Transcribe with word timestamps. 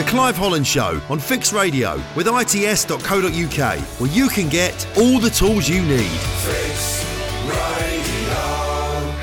The 0.00 0.06
Clive 0.06 0.38
Holland 0.38 0.66
Show 0.66 0.98
on 1.10 1.18
Fix 1.18 1.52
Radio 1.52 2.02
with 2.16 2.26
its.co.uk, 2.26 3.78
where 4.00 4.10
you 4.10 4.28
can 4.30 4.48
get 4.48 4.86
all 4.96 5.18
the 5.18 5.28
tools 5.28 5.68
you 5.68 5.82
need. 5.82 6.08
Fix 6.08 7.00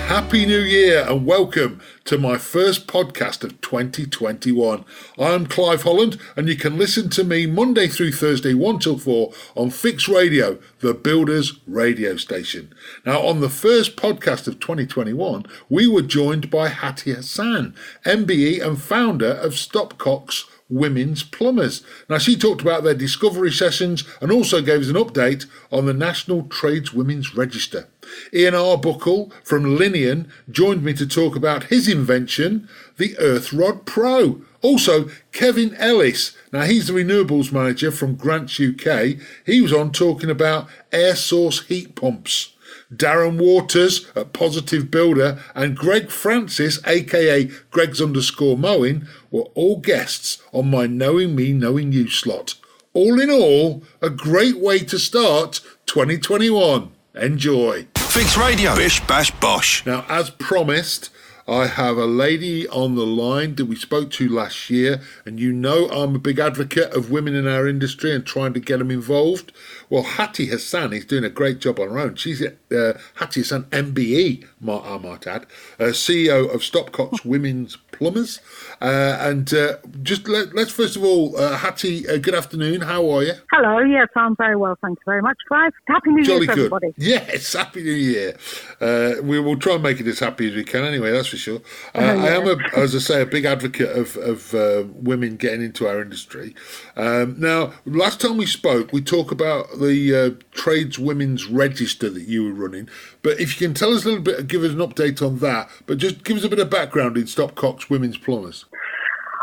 Happy 0.07 0.45
New 0.45 0.61
Year 0.61 1.05
and 1.09 1.25
welcome 1.25 1.81
to 2.05 2.17
my 2.17 2.37
first 2.37 2.87
podcast 2.87 3.43
of 3.43 3.59
2021. 3.59 4.85
I'm 5.17 5.47
Clive 5.47 5.81
Holland 5.81 6.17
and 6.35 6.47
you 6.47 6.55
can 6.55 6.77
listen 6.77 7.09
to 7.09 7.23
me 7.23 7.45
Monday 7.45 7.87
through 7.87 8.13
Thursday 8.13 8.53
1 8.53 8.79
till 8.79 8.97
4 8.97 9.33
on 9.55 9.69
Fix 9.69 10.07
Radio, 10.07 10.59
the 10.79 10.93
Builders 10.93 11.59
radio 11.67 12.17
station. 12.17 12.73
Now, 13.05 13.19
on 13.19 13.41
the 13.41 13.49
first 13.49 13.97
podcast 13.97 14.47
of 14.47 14.59
2021, 14.59 15.45
we 15.69 15.87
were 15.87 16.01
joined 16.01 16.49
by 16.49 16.69
Hattie 16.69 17.13
Hassan, 17.13 17.75
MBE 18.05 18.65
and 18.65 18.81
founder 18.81 19.31
of 19.31 19.53
Stopcocks 19.53 20.45
Women's 20.69 21.23
Plumbers. 21.23 21.81
Now, 22.09 22.17
she 22.17 22.35
talked 22.35 22.61
about 22.61 22.83
their 22.83 22.93
discovery 22.93 23.51
sessions 23.51 24.03
and 24.21 24.31
also 24.31 24.61
gave 24.61 24.81
us 24.81 24.89
an 24.89 24.95
update 24.95 25.45
on 25.71 25.85
the 25.85 25.93
National 25.93 26.43
Trades 26.43 26.93
Women's 26.93 27.35
Register. 27.35 27.87
Ian 28.33 28.55
Arbuckle 28.55 29.31
from 29.43 29.77
Linian 29.77 30.29
joined 30.49 30.83
me 30.83 30.93
to 30.93 31.07
talk 31.07 31.35
about 31.35 31.65
his 31.65 31.87
invention, 31.87 32.67
the 32.97 33.15
Earthrod 33.15 33.85
Pro. 33.85 34.41
Also, 34.61 35.09
Kevin 35.31 35.75
Ellis. 35.75 36.35
Now, 36.51 36.63
he's 36.63 36.87
the 36.87 36.93
renewables 36.93 37.51
manager 37.51 37.91
from 37.91 38.15
Grants 38.15 38.59
UK. 38.59 39.17
He 39.45 39.61
was 39.61 39.73
on 39.73 39.91
talking 39.91 40.29
about 40.29 40.67
air 40.91 41.15
source 41.15 41.65
heat 41.65 41.95
pumps. 41.95 42.53
Darren 42.93 43.37
Waters 43.37 44.09
at 44.15 44.33
Positive 44.33 44.89
Builder 44.89 45.39
and 45.53 45.75
Greg 45.75 46.09
Francis, 46.09 46.79
aka 46.85 47.49
Greg's 47.69 48.01
underscore 48.01 48.57
mowing, 48.57 49.07
were 49.29 49.49
all 49.55 49.77
guests 49.77 50.41
on 50.53 50.69
my 50.69 50.87
Knowing 50.87 51.35
Me, 51.35 51.53
Knowing 51.53 51.91
You 51.91 52.09
slot. 52.09 52.55
All 52.93 53.19
in 53.19 53.29
all, 53.29 53.83
a 54.01 54.09
great 54.09 54.57
way 54.57 54.79
to 54.79 54.97
start 54.97 55.61
2021. 55.85 56.91
Enjoy. 57.15 57.87
Fix 57.95 58.37
Radio. 58.37 58.75
Bish 58.75 59.05
Bash 59.05 59.31
Bosh. 59.39 59.85
Now, 59.85 60.05
as 60.09 60.29
promised, 60.29 61.09
I 61.49 61.67
have 61.67 61.97
a 61.97 62.05
lady 62.05 62.67
on 62.67 62.95
the 62.95 63.05
line 63.05 63.55
that 63.55 63.67
we 63.67 63.77
spoke 63.77 64.11
to 64.11 64.27
last 64.27 64.69
year, 64.69 64.99
and 65.25 65.39
you 65.39 65.53
know 65.53 65.87
I'm 65.89 66.13
a 66.13 66.19
big 66.19 66.39
advocate 66.39 66.91
of 66.91 67.09
women 67.09 67.35
in 67.35 67.47
our 67.47 67.65
industry 67.65 68.13
and 68.13 68.25
trying 68.25 68.53
to 68.53 68.59
get 68.59 68.79
them 68.79 68.91
involved. 68.91 69.53
Well, 69.89 70.03
Hattie 70.03 70.47
Hassan 70.47 70.91
is 70.91 71.05
doing 71.05 71.23
a 71.23 71.29
great 71.29 71.59
job 71.59 71.79
on 71.79 71.89
her 71.89 71.99
own. 71.99 72.15
She's 72.15 72.41
at 72.41 72.57
uh, 72.69 72.99
Hattie 73.15 73.39
Hassan 73.39 73.63
MBE, 73.65 74.45
I 74.67 74.97
might 74.97 75.25
add, 75.25 75.43
uh, 75.79 75.93
CEO 75.93 76.53
of 76.53 76.61
Stopcocks 76.61 77.23
Women's 77.23 77.77
Plumbers. 77.93 78.41
Uh, 78.81 79.17
and 79.21 79.53
uh, 79.53 79.77
just 80.03 80.27
let, 80.27 80.53
us 80.55 80.71
first 80.71 80.95
of 80.95 81.03
all, 81.03 81.35
uh, 81.37 81.57
Hattie, 81.57 82.07
uh, 82.07 82.17
good 82.17 82.35
afternoon. 82.35 82.81
How 82.81 83.09
are 83.09 83.23
you? 83.23 83.33
Hello. 83.51 83.79
Yes, 83.79 84.07
I'm 84.15 84.35
very 84.35 84.55
well. 84.55 84.77
Thank 84.81 84.99
you 84.99 85.03
very 85.05 85.21
much, 85.21 85.37
Clive. 85.47 85.73
Happy 85.87 86.11
New 86.11 86.23
Jolly 86.23 86.45
Year, 86.45 86.55
good. 86.55 86.59
everybody. 86.59 86.93
Yes, 86.97 87.53
Happy 87.57 87.83
New 87.83 87.91
Year. 87.91 88.37
Uh, 88.79 89.15
we 89.23 89.39
will 89.39 89.57
try 89.57 89.73
and 89.73 89.83
make 89.83 89.99
it 89.99 90.07
as 90.07 90.19
happy 90.19 90.49
as 90.49 90.55
we 90.55 90.63
can. 90.63 90.83
Anyway, 90.83 91.11
that's 91.11 91.27
for 91.27 91.37
sure. 91.37 91.61
Uh, 91.95 92.01
yeah. 92.01 92.23
I 92.23 92.27
am, 92.29 92.47
a, 92.47 92.77
as 92.77 92.95
I 92.95 92.99
say, 92.99 93.21
a 93.21 93.25
big 93.25 93.45
advocate 93.45 93.97
of, 93.97 94.15
of 94.17 94.53
women 94.93 95.37
getting 95.37 95.63
into 95.63 95.87
our 95.87 96.01
industry. 96.01 96.53
Um, 96.95 97.35
now, 97.39 97.73
last 97.85 98.21
time 98.21 98.37
we 98.37 98.45
spoke, 98.45 98.93
we 98.93 99.01
talked 99.01 99.31
about 99.31 99.79
the 99.79 100.37
Trades 100.51 100.99
Women's 100.99 101.47
Register 101.47 102.09
that 102.09 102.23
you 102.23 102.43
were 102.43 102.53
running. 102.53 102.89
But 103.27 103.41
if 103.41 103.59
you 103.59 103.67
can 103.67 103.73
tell 103.73 103.93
us 103.93 104.05
a 104.05 104.07
little 104.07 104.23
bit, 104.23 104.47
give 104.47 104.63
us 104.63 104.71
an 104.71 104.77
update 104.77 105.21
on 105.21 105.39
that. 105.39 105.69
But 105.85 105.97
just 105.97 106.23
give 106.23 106.37
us 106.37 106.45
a 106.45 106.49
bit 106.49 106.59
of 106.59 106.69
background 106.69 107.17
in 107.17 107.23
Stopcocks 107.23 107.89
Women's 107.89 108.17
Plumbers. 108.17 108.63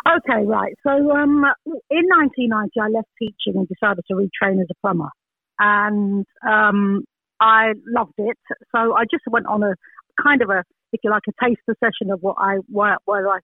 Okay, 0.08 0.46
right. 0.46 0.72
So 0.82 0.90
um, 0.90 1.44
in 1.90 2.04
1990, 2.08 2.80
I 2.80 2.88
left 2.88 3.08
teaching 3.18 3.58
and 3.60 3.68
decided 3.68 4.02
to 4.08 4.14
retrain 4.14 4.62
as 4.62 4.68
a 4.70 4.74
plumber, 4.80 5.10
and 5.58 6.24
um, 6.48 7.04
I 7.42 7.74
loved 7.86 8.14
it. 8.16 8.38
So 8.74 8.94
I 8.94 9.04
just 9.10 9.24
went 9.30 9.44
on 9.44 9.62
a 9.62 9.74
kind 10.22 10.40
of 10.40 10.48
a, 10.48 10.62
if 10.94 11.00
you 11.04 11.10
like, 11.10 11.24
a 11.28 11.44
taster 11.44 11.76
session 11.78 12.10
of 12.10 12.20
what 12.22 12.36
I 12.38 12.60
where 12.70 12.96
I 13.06 13.40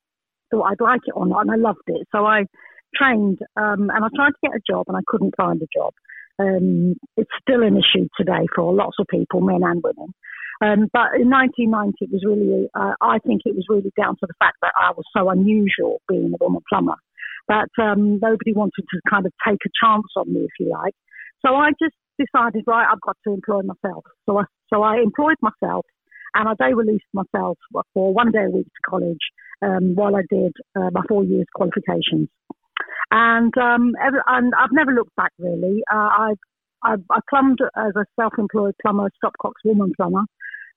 thought 0.51 0.65
I'd 0.73 0.81
like 0.81 1.03
it 1.05 1.13
or 1.15 1.27
not, 1.27 1.43
and 1.43 1.51
I 1.51 1.57
loved 1.57 1.85
it. 1.87 2.09
So 2.13 2.25
I 2.25 2.45
trained 2.97 3.41
um, 3.57 3.91
and 3.91 4.03
I 4.03 4.09
tried 4.17 4.31
to 4.31 4.41
get 4.43 4.57
a 4.57 4.61
job, 4.67 4.87
and 4.89 4.97
I 4.97 5.01
couldn't 5.07 5.35
find 5.37 5.61
a 5.61 5.69
job. 5.79 5.93
Um, 6.39 6.95
it's 7.17 7.31
still 7.41 7.63
an 7.63 7.77
issue 7.77 8.09
today 8.17 8.47
for 8.55 8.73
lots 8.73 8.97
of 8.99 9.07
people, 9.09 9.41
men 9.41 9.63
and 9.63 9.83
women. 9.83 10.15
Um, 10.63 10.89
but 10.93 11.17
in 11.17 11.31
1990, 11.31 11.97
it 12.01 12.11
was 12.13 12.23
really, 12.25 12.69
uh, 12.75 12.93
I 13.01 13.19
think 13.19 13.43
it 13.45 13.57
was 13.57 13.65
really 13.69 13.93
down 13.97 14.17
to 14.21 14.27
the 14.27 14.35
fact 14.39 14.57
that 14.63 14.73
I 14.77 14.91
was 14.91 15.05
so 15.17 15.31
unusual 15.31 16.03
being 16.09 16.33
a 16.35 16.45
woman 16.45 16.63
plumber 16.69 16.97
that 17.49 17.69
um, 17.81 18.21
nobody 18.21 18.53
wanted 18.53 18.85
to 18.91 19.01
kind 19.09 19.25
of 19.27 19.33
take 19.47 19.61
a 19.65 19.73
chance 19.83 20.07
on 20.17 20.33
me, 20.33 20.41
if 20.41 20.53
you 20.61 20.71
like. 20.71 20.95
So 21.45 21.55
I 21.55 21.71
just 21.81 21.97
decided, 22.19 22.65
right, 22.67 22.87
I've 22.91 23.01
got 23.01 23.17
to 23.25 23.33
employ 23.33 23.63
myself. 23.63 24.05
So 24.27 24.39
I, 24.39 24.45
so 24.73 24.83
I 24.83 24.99
employed 24.99 25.37
myself 25.41 25.87
and 26.35 26.49
I 26.49 26.55
day 26.55 26.75
released 26.75 27.09
myself 27.13 27.59
for 27.95 28.13
one 28.13 28.31
day 28.31 28.45
a 28.45 28.51
week 28.51 28.67
to 28.67 28.91
college 28.91 29.25
um, 29.63 29.95
while 29.95 30.15
I 30.15 30.23
did 30.31 30.53
uh, 30.77 30.91
my 30.93 31.03
four 31.09 31.25
years 31.25 31.47
qualifications. 31.55 32.29
And, 33.11 33.53
um, 33.59 33.93
every, 34.05 34.21
and 34.27 34.53
I've 34.55 34.73
never 34.73 34.93
looked 34.93 35.15
back 35.17 35.33
really. 35.39 35.83
Uh, 35.93 36.09
I've, 36.19 36.39
I've, 36.83 37.05
I 37.11 37.21
plumbed 37.29 37.59
as 37.77 37.93
a 37.97 38.05
self-employed 38.19 38.75
plumber, 38.83 39.11
Stopcocks 39.23 39.65
woman 39.65 39.93
plumber, 39.97 40.23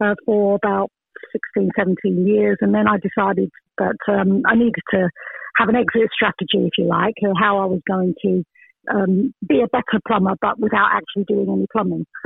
uh, 0.02 0.16
for 0.26 0.56
about 0.56 0.90
16, 1.32 1.72
17 1.78 2.28
years. 2.28 2.58
And 2.62 2.74
then 2.74 2.88
I 2.88 2.98
decided 2.98 3.50
that 3.78 3.98
um, 4.08 4.44
I 4.48 4.56
needed 4.56 4.84
to 4.92 5.10
have 5.58 5.70
an 5.70 5.76
exit 5.76 6.10
strategy, 6.14 6.66
if 6.66 6.74
you 6.78 6.86
like, 6.86 7.14
how 7.40 7.60
I 7.60 7.66
was 7.66 7.82
going 7.88 8.16
to 8.24 8.44
um, 8.92 9.34
be 9.48 9.62
a 9.62 9.68
better 9.68 10.02
plumber, 10.08 10.34
but 10.42 10.60
without 10.60 10.90
actually 10.92 11.26
doing 11.26 11.50
any 11.50 11.68
plumbing. 11.72 12.06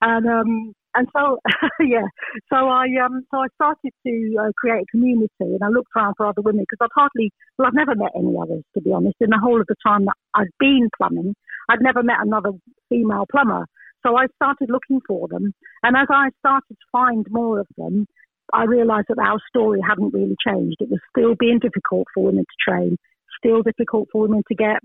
and 0.00 0.26
um, 0.26 0.74
and 0.94 1.08
so 1.14 1.38
yeah, 1.80 2.06
so 2.50 2.68
I 2.68 2.86
um 3.04 3.24
so 3.30 3.38
I 3.38 3.46
started 3.54 3.92
to 4.06 4.36
uh, 4.40 4.52
create 4.56 4.82
a 4.82 4.90
community, 4.90 5.30
and 5.40 5.62
I 5.62 5.68
looked 5.68 5.90
around 5.96 6.14
for 6.16 6.26
other 6.26 6.42
women 6.42 6.64
because 6.68 6.84
I've 6.84 6.94
hardly 6.94 7.30
well 7.58 7.68
I've 7.68 7.74
never 7.74 7.94
met 7.94 8.12
any 8.16 8.34
others 8.40 8.64
to 8.74 8.80
be 8.80 8.92
honest. 8.92 9.16
In 9.20 9.30
the 9.30 9.40
whole 9.42 9.60
of 9.60 9.66
the 9.68 9.76
time 9.86 10.04
that 10.06 10.16
I've 10.34 10.52
been 10.58 10.88
plumbing, 10.96 11.34
I'd 11.68 11.82
never 11.82 12.02
met 12.02 12.18
another 12.20 12.50
female 12.88 13.26
plumber. 13.30 13.66
So 14.06 14.16
I 14.16 14.26
started 14.36 14.70
looking 14.70 15.00
for 15.06 15.28
them, 15.28 15.52
and 15.82 15.96
as 15.96 16.06
I 16.10 16.30
started 16.38 16.70
to 16.70 16.86
find 16.92 17.26
more 17.30 17.58
of 17.60 17.66
them, 17.76 18.06
I 18.52 18.64
realised 18.64 19.06
that 19.08 19.18
our 19.18 19.38
story 19.48 19.80
hadn't 19.86 20.14
really 20.14 20.36
changed. 20.46 20.76
It 20.80 20.88
was 20.88 21.00
still 21.10 21.34
being 21.38 21.58
difficult 21.58 22.06
for 22.14 22.24
women 22.24 22.44
to 22.44 22.70
train, 22.70 22.96
still 23.36 23.62
difficult 23.62 24.08
for 24.12 24.22
women 24.22 24.42
to 24.48 24.54
get 24.54 24.78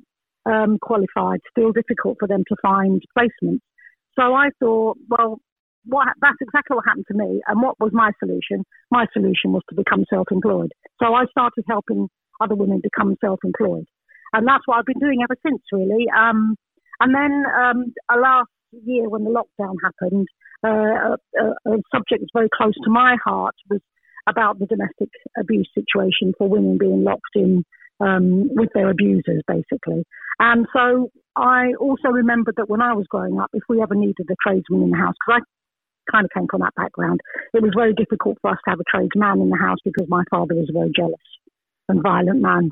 um, 0.45 0.77
qualified, 0.81 1.39
still 1.49 1.71
difficult 1.71 2.17
for 2.19 2.27
them 2.27 2.43
to 2.49 2.55
find 2.61 3.01
placements. 3.17 3.61
So 4.19 4.33
I 4.33 4.49
thought, 4.59 4.97
well, 5.09 5.39
what, 5.85 6.07
that's 6.21 6.37
exactly 6.39 6.75
what 6.75 6.85
happened 6.85 7.05
to 7.11 7.17
me. 7.17 7.41
And 7.47 7.61
what 7.61 7.79
was 7.79 7.91
my 7.93 8.11
solution? 8.19 8.63
My 8.91 9.05
solution 9.13 9.51
was 9.51 9.63
to 9.69 9.75
become 9.75 10.05
self-employed. 10.09 10.71
So 11.01 11.13
I 11.13 11.25
started 11.31 11.65
helping 11.67 12.09
other 12.41 12.55
women 12.55 12.81
become 12.81 13.15
self-employed, 13.21 13.85
and 14.33 14.47
that's 14.47 14.63
what 14.65 14.77
I've 14.77 14.85
been 14.85 14.99
doing 14.99 15.19
ever 15.23 15.37
since, 15.45 15.61
really. 15.71 16.05
Um, 16.17 16.55
and 16.99 17.13
then 17.13 17.43
um, 17.55 17.93
last 18.09 18.49
year, 18.85 19.09
when 19.09 19.23
the 19.23 19.29
lockdown 19.29 19.75
happened, 19.83 20.27
uh, 20.65 21.17
a, 21.39 21.71
a 21.71 21.77
subject 21.93 22.21
that's 22.21 22.33
very 22.33 22.49
close 22.55 22.73
to 22.83 22.89
my 22.89 23.17
heart 23.23 23.55
was 23.69 23.81
about 24.27 24.59
the 24.59 24.65
domestic 24.65 25.09
abuse 25.37 25.69
situation 25.73 26.33
for 26.37 26.47
women 26.47 26.77
being 26.77 27.03
locked 27.03 27.35
in 27.35 27.63
um, 27.99 28.49
with 28.53 28.69
their 28.73 28.89
abusers, 28.89 29.41
basically. 29.47 30.03
And 30.39 30.67
so 30.73 31.09
I 31.35 31.73
also 31.79 32.09
remembered 32.09 32.55
that 32.57 32.69
when 32.69 32.81
I 32.81 32.93
was 32.93 33.05
growing 33.07 33.39
up, 33.39 33.49
if 33.53 33.63
we 33.69 33.81
ever 33.81 33.95
needed 33.95 34.27
a 34.29 34.35
tradesman 34.45 34.83
in 34.83 34.91
the 34.91 34.97
house, 34.97 35.15
because 35.25 35.41
I 35.41 36.11
kind 36.11 36.25
of 36.25 36.31
came 36.31 36.47
from 36.49 36.61
that 36.61 36.75
background, 36.75 37.21
it 37.53 37.61
was 37.61 37.71
very 37.75 37.93
difficult 37.93 38.37
for 38.41 38.51
us 38.51 38.59
to 38.65 38.71
have 38.71 38.79
a 38.79 38.83
tradesman 38.89 39.41
in 39.41 39.49
the 39.49 39.57
house 39.57 39.79
because 39.83 40.07
my 40.09 40.23
father 40.29 40.55
was 40.55 40.69
a 40.69 40.73
very 40.77 40.91
jealous 40.95 41.15
and 41.89 42.01
violent 42.03 42.41
man. 42.41 42.69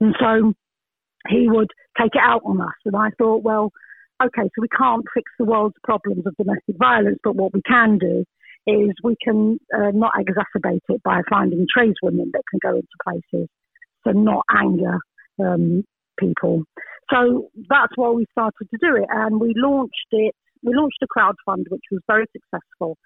And 0.00 0.14
so 0.20 0.52
he 1.28 1.48
would 1.48 1.70
take 2.00 2.14
it 2.14 2.22
out 2.22 2.42
on 2.44 2.60
us. 2.60 2.74
And 2.84 2.96
I 2.96 3.10
thought, 3.18 3.42
well, 3.42 3.72
okay, 4.22 4.42
so 4.42 4.60
we 4.60 4.68
can't 4.68 5.04
fix 5.14 5.30
the 5.38 5.44
world's 5.44 5.76
problems 5.82 6.26
of 6.26 6.36
domestic 6.36 6.76
violence, 6.78 7.18
but 7.24 7.36
what 7.36 7.52
we 7.52 7.62
can 7.66 7.98
do 7.98 8.24
is 8.66 8.92
we 9.02 9.16
can 9.22 9.58
uh, 9.76 9.90
not 9.92 10.12
exacerbate 10.14 10.80
it 10.88 11.02
by 11.02 11.20
finding 11.28 11.66
tradeswomen 11.76 12.30
that 12.32 12.42
can 12.50 12.60
go 12.62 12.76
into 12.76 12.88
places 13.02 13.48
to 14.06 14.12
not 14.14 14.44
anger 14.50 14.98
um, 15.38 15.84
people. 16.18 16.64
So 17.12 17.50
that's 17.68 17.92
why 17.96 18.10
we 18.10 18.26
started 18.32 18.68
to 18.70 18.78
do 18.80 18.96
it, 18.96 19.08
and 19.10 19.40
we 19.40 19.52
launched 19.56 20.08
it. 20.12 20.34
We 20.62 20.74
launched 20.74 21.02
a 21.02 21.06
crowdfund, 21.06 21.64
which 21.68 21.82
was 21.90 22.00
very 22.06 22.26
successful. 22.32 22.96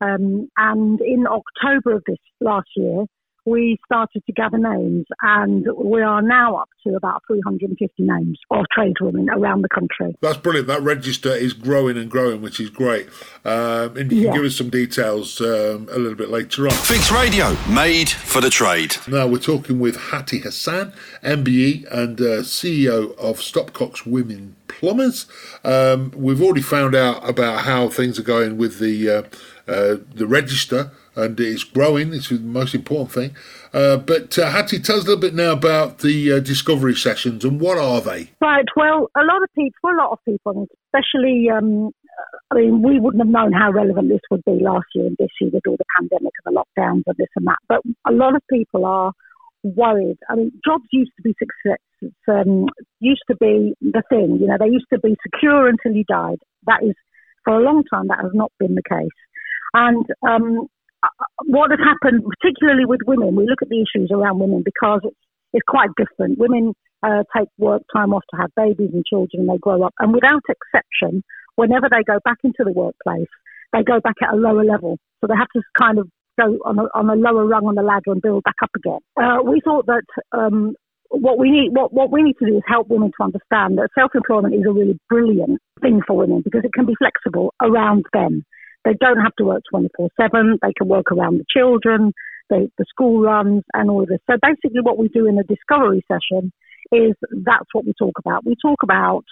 Um, 0.00 0.48
and 0.58 1.00
in 1.00 1.26
October 1.26 1.96
of 1.96 2.02
this 2.06 2.18
last 2.40 2.68
year, 2.76 3.06
we 3.46 3.78
started 3.86 4.24
to 4.26 4.32
gather 4.32 4.58
names, 4.58 5.06
and 5.22 5.66
we 5.76 6.02
are 6.02 6.20
now 6.20 6.56
up 6.56 6.68
to 6.84 6.96
about 6.96 7.22
350 7.28 8.02
names 8.02 8.38
of 8.50 8.66
tradeswomen 8.76 9.28
around 9.30 9.62
the 9.62 9.68
country. 9.68 10.16
That's 10.20 10.36
brilliant. 10.36 10.66
That 10.66 10.82
register 10.82 11.30
is 11.30 11.52
growing 11.52 11.96
and 11.96 12.10
growing, 12.10 12.42
which 12.42 12.58
is 12.60 12.70
great. 12.70 13.08
Um, 13.44 13.96
and 13.96 14.12
you 14.12 14.22
can 14.22 14.26
yeah. 14.26 14.32
give 14.34 14.44
us 14.44 14.56
some 14.56 14.68
details 14.68 15.40
um, 15.40 15.88
a 15.92 15.98
little 15.98 16.16
bit 16.16 16.28
later 16.28 16.66
on. 16.66 16.72
Fix 16.72 17.10
Radio, 17.12 17.56
made 17.70 18.10
for 18.10 18.40
the 18.40 18.50
trade. 18.50 18.96
Now 19.06 19.26
we're 19.26 19.38
talking 19.38 19.78
with 19.78 19.96
Hattie 19.96 20.40
Hassan, 20.40 20.92
MBE 21.22 21.86
and 21.92 22.20
uh, 22.20 22.42
CEO 22.42 23.16
of 23.16 23.38
Stopcock's 23.38 24.04
Women 24.04 24.56
Plumbers. 24.66 25.26
Um, 25.64 26.12
we've 26.14 26.42
already 26.42 26.62
found 26.62 26.94
out 26.94 27.26
about 27.28 27.60
how 27.64 27.88
things 27.88 28.18
are 28.18 28.24
going 28.24 28.56
with 28.56 28.78
the 28.80 29.08
uh, 29.08 29.22
uh, 29.68 29.96
the 30.14 30.26
register 30.26 30.92
and 31.16 31.38
it's 31.40 31.64
growing. 31.64 32.12
It's 32.12 32.28
the 32.28 32.38
most 32.38 32.74
important 32.74 33.12
thing. 33.12 33.36
Uh, 33.72 33.96
but 33.96 34.38
uh, 34.38 34.50
Hattie, 34.50 34.78
tell 34.78 34.96
us 34.98 35.04
a 35.04 35.06
little 35.06 35.20
bit 35.20 35.34
now 35.34 35.52
about 35.52 35.98
the 35.98 36.32
uh, 36.32 36.40
discovery 36.40 36.94
sessions 36.94 37.44
and 37.44 37.60
what 37.60 37.78
are 37.78 38.00
they? 38.00 38.30
Right. 38.40 38.66
Well, 38.76 39.10
a 39.16 39.24
lot 39.24 39.42
of 39.42 39.48
people, 39.54 39.78
for 39.80 39.94
a 39.94 39.98
lot 39.98 40.12
of 40.12 40.18
people, 40.24 40.68
especially, 40.86 41.48
um, 41.50 41.90
I 42.50 42.56
mean, 42.56 42.82
we 42.82 43.00
wouldn't 43.00 43.22
have 43.22 43.32
known 43.32 43.52
how 43.52 43.72
relevant 43.72 44.08
this 44.08 44.20
would 44.30 44.44
be 44.44 44.62
last 44.62 44.86
year 44.94 45.06
and 45.06 45.16
this 45.18 45.30
year 45.40 45.50
with 45.52 45.66
all 45.66 45.76
the 45.76 45.84
pandemic 45.98 46.32
and 46.44 46.54
the 46.54 46.60
lockdowns 46.60 47.02
and 47.06 47.16
this 47.18 47.28
and 47.34 47.46
that. 47.46 47.58
But 47.68 47.80
a 48.06 48.12
lot 48.12 48.36
of 48.36 48.42
people 48.50 48.84
are 48.84 49.12
worried. 49.62 50.18
I 50.28 50.36
mean, 50.36 50.52
jobs 50.64 50.84
used 50.92 51.12
to 51.16 51.22
be 51.22 51.34
success. 51.38 51.80
Um, 52.28 52.66
used 53.00 53.22
to 53.30 53.36
be 53.36 53.74
the 53.80 54.02
thing. 54.10 54.38
You 54.40 54.46
know, 54.46 54.56
they 54.60 54.66
used 54.66 54.86
to 54.92 54.98
be 54.98 55.16
secure 55.22 55.68
until 55.68 55.92
you 55.92 56.04
died. 56.04 56.38
That 56.66 56.82
is, 56.82 56.94
for 57.44 57.54
a 57.54 57.62
long 57.62 57.84
time, 57.84 58.08
that 58.08 58.20
has 58.20 58.32
not 58.34 58.52
been 58.58 58.74
the 58.74 58.82
case. 58.88 59.08
And 59.74 60.06
um, 60.26 60.68
what 61.46 61.70
has 61.70 61.80
happened, 61.80 62.24
particularly 62.24 62.84
with 62.84 63.00
women, 63.06 63.36
we 63.36 63.46
look 63.46 63.62
at 63.62 63.68
the 63.68 63.82
issues 63.82 64.10
around 64.10 64.38
women 64.38 64.62
because 64.64 65.00
it's, 65.04 65.16
it's 65.52 65.66
quite 65.68 65.90
different. 65.96 66.38
Women 66.38 66.74
uh, 67.02 67.22
take 67.36 67.48
work 67.58 67.82
time 67.94 68.12
off 68.12 68.24
to 68.30 68.36
have 68.36 68.50
babies 68.56 68.90
and 68.92 69.04
children 69.04 69.42
and 69.42 69.48
they 69.48 69.58
grow 69.58 69.82
up. 69.82 69.94
And 69.98 70.12
without 70.12 70.42
exception, 70.48 71.22
whenever 71.56 71.88
they 71.90 72.02
go 72.04 72.18
back 72.24 72.38
into 72.44 72.64
the 72.64 72.72
workplace, 72.72 73.28
they 73.72 73.82
go 73.82 74.00
back 74.00 74.16
at 74.22 74.34
a 74.34 74.36
lower 74.36 74.64
level. 74.64 74.98
So 75.20 75.26
they 75.26 75.36
have 75.36 75.48
to 75.54 75.62
kind 75.78 75.98
of 75.98 76.08
go 76.38 76.58
on 76.64 76.78
a, 76.78 76.84
on 76.94 77.10
a 77.10 77.14
lower 77.14 77.46
rung 77.46 77.66
on 77.66 77.74
the 77.74 77.82
ladder 77.82 78.12
and 78.12 78.22
build 78.22 78.44
back 78.44 78.56
up 78.62 78.70
again. 78.76 79.00
Uh, 79.16 79.42
we 79.42 79.60
thought 79.64 79.86
that 79.86 80.04
um, 80.32 80.74
what 81.10 81.38
we 81.38 81.50
need 81.50 81.70
what, 81.72 81.92
what 81.92 82.10
we 82.10 82.22
need 82.22 82.36
to 82.38 82.46
do 82.46 82.56
is 82.56 82.62
help 82.66 82.88
women 82.88 83.10
to 83.18 83.24
understand 83.24 83.78
that 83.78 83.88
self 83.98 84.14
employment 84.14 84.54
is 84.54 84.64
a 84.66 84.72
really 84.72 84.98
brilliant 85.08 85.60
thing 85.80 86.00
for 86.06 86.16
women 86.16 86.42
because 86.44 86.62
it 86.64 86.72
can 86.74 86.86
be 86.86 86.94
flexible 86.98 87.54
around 87.62 88.04
them. 88.12 88.44
They 88.86 88.94
don't 89.00 89.18
have 89.18 89.34
to 89.38 89.44
work 89.44 89.62
24 89.68 90.10
7. 90.16 90.58
They 90.62 90.72
can 90.78 90.86
work 90.86 91.10
around 91.10 91.38
the 91.38 91.44
children, 91.50 92.12
the, 92.48 92.70
the 92.78 92.84
school 92.88 93.20
runs, 93.20 93.64
and 93.74 93.90
all 93.90 94.02
of 94.04 94.08
this. 94.08 94.20
So 94.30 94.36
basically, 94.40 94.80
what 94.80 94.96
we 94.96 95.08
do 95.08 95.26
in 95.26 95.34
the 95.34 95.42
discovery 95.42 96.04
session 96.06 96.52
is 96.92 97.14
that's 97.44 97.66
what 97.72 97.84
we 97.84 97.94
talk 97.98 98.14
about. 98.20 98.46
We 98.46 98.54
talk 98.62 98.84
about 98.84 99.24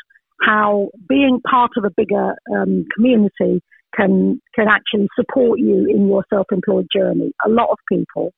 how 0.42 0.88
being 1.08 1.40
part 1.48 1.70
of 1.76 1.84
a 1.84 1.90
bigger 1.96 2.34
um, 2.52 2.84
community 2.96 3.62
can 3.94 4.42
can 4.56 4.66
actually 4.66 5.06
support 5.14 5.60
you 5.60 5.86
in 5.88 6.08
your 6.08 6.24
self-employed 6.30 6.88
journey. 6.92 7.32
A 7.46 7.48
lot 7.48 7.68
of 7.70 7.78
people, 7.88 8.32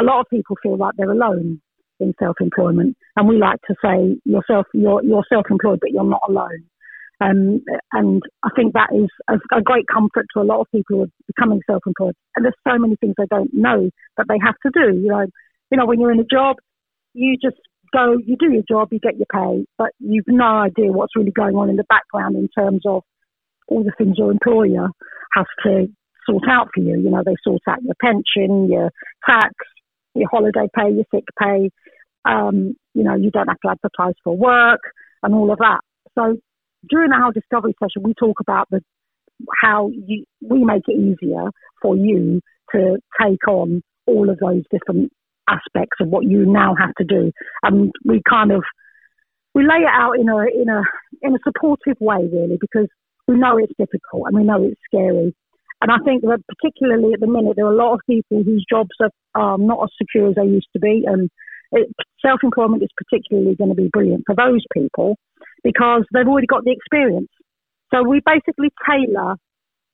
a 0.00 0.02
lot 0.02 0.20
of 0.20 0.26
people 0.30 0.56
feel 0.62 0.78
like 0.78 0.94
they're 0.96 1.12
alone 1.12 1.60
in 2.00 2.14
self-employment, 2.18 2.96
and 3.16 3.28
we 3.28 3.36
like 3.36 3.60
to 3.68 3.74
say 3.84 4.16
yourself 4.24 4.64
you're 4.72 5.04
you're 5.04 5.26
self-employed, 5.28 5.80
but 5.82 5.90
you're 5.90 6.08
not 6.08 6.22
alone. 6.26 6.64
Um, 7.20 7.64
and 7.92 8.22
I 8.44 8.50
think 8.54 8.74
that 8.74 8.90
is 8.94 9.08
a, 9.28 9.58
a, 9.58 9.60
great 9.60 9.86
comfort 9.92 10.26
to 10.34 10.40
a 10.40 10.46
lot 10.46 10.60
of 10.60 10.66
people 10.70 10.96
who 10.96 11.02
are 11.02 11.08
becoming 11.26 11.60
self-employed. 11.68 12.14
And 12.36 12.44
there's 12.44 12.54
so 12.66 12.78
many 12.78 12.94
things 12.96 13.14
they 13.18 13.26
don't 13.28 13.52
know 13.52 13.90
that 14.16 14.26
they 14.28 14.38
have 14.40 14.54
to 14.64 14.70
do. 14.72 14.96
You 14.96 15.08
know, 15.08 15.26
you 15.70 15.78
know, 15.78 15.86
when 15.86 16.00
you're 16.00 16.12
in 16.12 16.20
a 16.20 16.24
job, 16.24 16.56
you 17.14 17.36
just 17.42 17.56
go, 17.92 18.16
you 18.24 18.36
do 18.38 18.52
your 18.52 18.62
job, 18.68 18.88
you 18.92 19.00
get 19.00 19.16
your 19.16 19.26
pay, 19.32 19.66
but 19.78 19.90
you've 19.98 20.28
no 20.28 20.44
idea 20.44 20.92
what's 20.92 21.16
really 21.16 21.32
going 21.32 21.56
on 21.56 21.68
in 21.68 21.76
the 21.76 21.84
background 21.88 22.36
in 22.36 22.48
terms 22.56 22.82
of 22.86 23.02
all 23.66 23.82
the 23.82 23.92
things 23.98 24.16
your 24.16 24.30
employer 24.30 24.88
has 25.34 25.46
to 25.64 25.86
sort 26.28 26.44
out 26.48 26.68
for 26.72 26.80
you. 26.80 27.00
You 27.00 27.10
know, 27.10 27.22
they 27.24 27.34
sort 27.42 27.62
out 27.68 27.82
your 27.82 27.94
pension, 28.00 28.70
your 28.70 28.90
tax, 29.28 29.54
your 30.14 30.28
holiday 30.30 30.68
pay, 30.74 30.90
your 30.90 31.04
sick 31.12 31.24
pay. 31.40 31.70
Um, 32.24 32.74
you 32.94 33.02
know, 33.02 33.14
you 33.14 33.30
don't 33.30 33.48
have 33.48 33.60
to 33.64 33.70
advertise 33.70 34.14
for 34.22 34.36
work 34.36 34.80
and 35.22 35.34
all 35.34 35.50
of 35.50 35.58
that. 35.58 35.80
So 36.16 36.36
during 36.88 37.12
our 37.12 37.32
discovery 37.32 37.74
session, 37.78 38.02
we 38.02 38.14
talk 38.14 38.40
about 38.40 38.68
the 38.70 38.80
how 39.62 39.90
you, 39.92 40.24
we 40.40 40.64
make 40.64 40.82
it 40.88 40.98
easier 40.98 41.50
for 41.80 41.96
you 41.96 42.40
to 42.72 42.98
take 43.20 43.46
on 43.46 43.82
all 44.06 44.28
of 44.28 44.38
those 44.38 44.62
different 44.70 45.12
aspects 45.48 45.96
of 46.00 46.08
what 46.08 46.24
you 46.24 46.44
now 46.44 46.74
have 46.78 46.94
to 46.96 47.04
do, 47.04 47.32
and 47.62 47.92
we 48.04 48.20
kind 48.28 48.52
of 48.52 48.62
we 49.54 49.62
lay 49.62 49.82
it 49.82 49.90
out 49.92 50.18
in 50.18 50.28
a 50.28 50.38
in 50.38 50.68
a 50.68 50.82
in 51.22 51.34
a 51.34 51.38
supportive 51.44 51.96
way, 52.00 52.28
really, 52.32 52.58
because 52.60 52.88
we 53.26 53.36
know 53.36 53.58
it's 53.58 53.72
difficult 53.78 54.26
and 54.26 54.36
we 54.36 54.44
know 54.44 54.62
it's 54.62 54.80
scary. 54.86 55.34
And 55.80 55.92
I 55.92 55.98
think 56.04 56.22
that 56.22 56.42
particularly 56.48 57.12
at 57.14 57.20
the 57.20 57.28
minute, 57.28 57.54
there 57.54 57.66
are 57.66 57.72
a 57.72 57.76
lot 57.76 57.94
of 57.94 58.00
people 58.10 58.42
whose 58.42 58.64
jobs 58.68 58.90
are 59.00 59.54
um, 59.54 59.66
not 59.66 59.84
as 59.84 59.90
secure 59.96 60.28
as 60.28 60.34
they 60.34 60.44
used 60.44 60.68
to 60.72 60.80
be, 60.80 61.04
and 61.06 61.30
self 62.20 62.40
employment 62.42 62.82
is 62.82 62.88
particularly 62.96 63.54
going 63.54 63.70
to 63.70 63.76
be 63.76 63.90
brilliant 63.92 64.24
for 64.26 64.34
those 64.34 64.64
people 64.72 65.16
because 65.62 66.04
they've 66.12 66.26
already 66.26 66.46
got 66.46 66.64
the 66.64 66.72
experience. 66.72 67.28
So 67.92 68.02
we 68.02 68.20
basically 68.24 68.70
tailor 68.88 69.36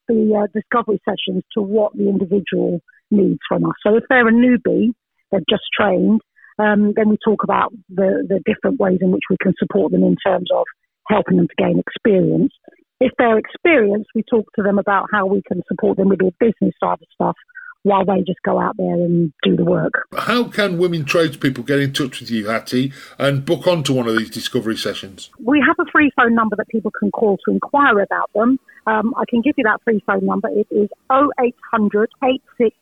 the 0.08 0.44
uh, 0.44 0.46
discovery 0.52 1.00
sessions 1.05 1.43
to 1.56 1.62
what 1.62 1.93
the 1.94 2.08
individual 2.08 2.81
needs 3.11 3.40
from 3.49 3.64
us. 3.64 3.75
So 3.87 3.96
if 3.96 4.05
they're 4.08 4.28
a 4.28 4.32
newbie, 4.32 4.93
they've 5.31 5.49
just 5.49 5.64
trained, 5.78 6.20
um, 6.58 6.93
then 6.96 7.08
we 7.08 7.16
talk 7.25 7.43
about 7.43 7.72
the, 7.88 8.25
the 8.28 8.40
different 8.44 8.78
ways 8.78 8.99
in 9.00 9.11
which 9.11 9.25
we 9.31 9.37
can 9.40 9.55
support 9.58 9.93
them 9.93 10.02
in 10.02 10.16
terms 10.25 10.50
of 10.55 10.64
helping 11.08 11.37
them 11.37 11.49
to 11.49 11.62
gain 11.62 11.78
experience. 11.78 12.52
If 13.00 13.12
they're 13.19 13.38
experienced, 13.38 14.10
we 14.14 14.22
talk 14.28 14.46
to 14.56 14.62
them 14.62 14.78
about 14.78 15.06
how 15.12 15.26
we 15.26 15.43
can 15.46 15.62
support 15.69 15.96
them 15.96 16.08
with 16.08 16.20
the 16.20 16.32
business 16.38 16.75
side 16.82 16.99
of 17.02 17.08
stuff 17.12 17.37
while 17.84 18.04
they 18.04 18.22
just 18.26 18.42
go 18.42 18.58
out 18.58 18.76
there 18.76 18.94
and 18.94 19.32
do 19.42 19.56
the 19.56 19.64
work. 19.64 20.08
How 20.16 20.44
can 20.44 20.78
women 20.78 21.04
tradespeople 21.04 21.64
get 21.64 21.78
in 21.78 21.92
touch 21.92 22.20
with 22.20 22.31
you, 22.31 22.48
Hattie, 22.48 22.92
and 23.19 23.44
book 23.44 23.66
onto 23.66 23.92
one 23.92 24.08
of 24.08 24.16
these 24.16 24.31
discovery 24.31 24.76
sessions? 24.76 25.28
We 25.38 25.62
have 25.66 25.76
a 25.78 25.84
free 25.90 26.10
phone 26.16 26.34
number 26.34 26.56
that 26.56 26.69
people 26.69 26.90
can 26.90 27.10
call 27.12 27.36
to 27.44 27.50
inquire 27.52 28.00
about 28.00 28.31
them. 28.34 28.58
Um, 28.86 29.14
I 29.16 29.25
can 29.28 29.42
give 29.42 29.54
you 29.56 29.64
that 29.64 29.82
free 29.84 30.02
phone 30.06 30.25
number. 30.25 30.48
It 30.48 30.66
is 30.70 30.88
0800 31.12 32.10
86 32.22 32.75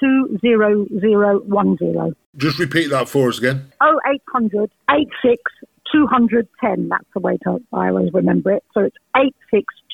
20010. 0.00 2.16
Just 2.36 2.58
repeat 2.58 2.90
that 2.90 3.08
for 3.08 3.28
us 3.28 3.38
again. 3.38 3.72
0800 3.82 4.70
86 4.90 5.42
210. 5.92 6.88
That's 6.88 7.04
the 7.14 7.20
way 7.20 7.38
to, 7.44 7.62
I 7.72 7.88
always 7.88 8.12
remember 8.12 8.52
it. 8.52 8.64
So 8.74 8.80
it's 8.80 8.96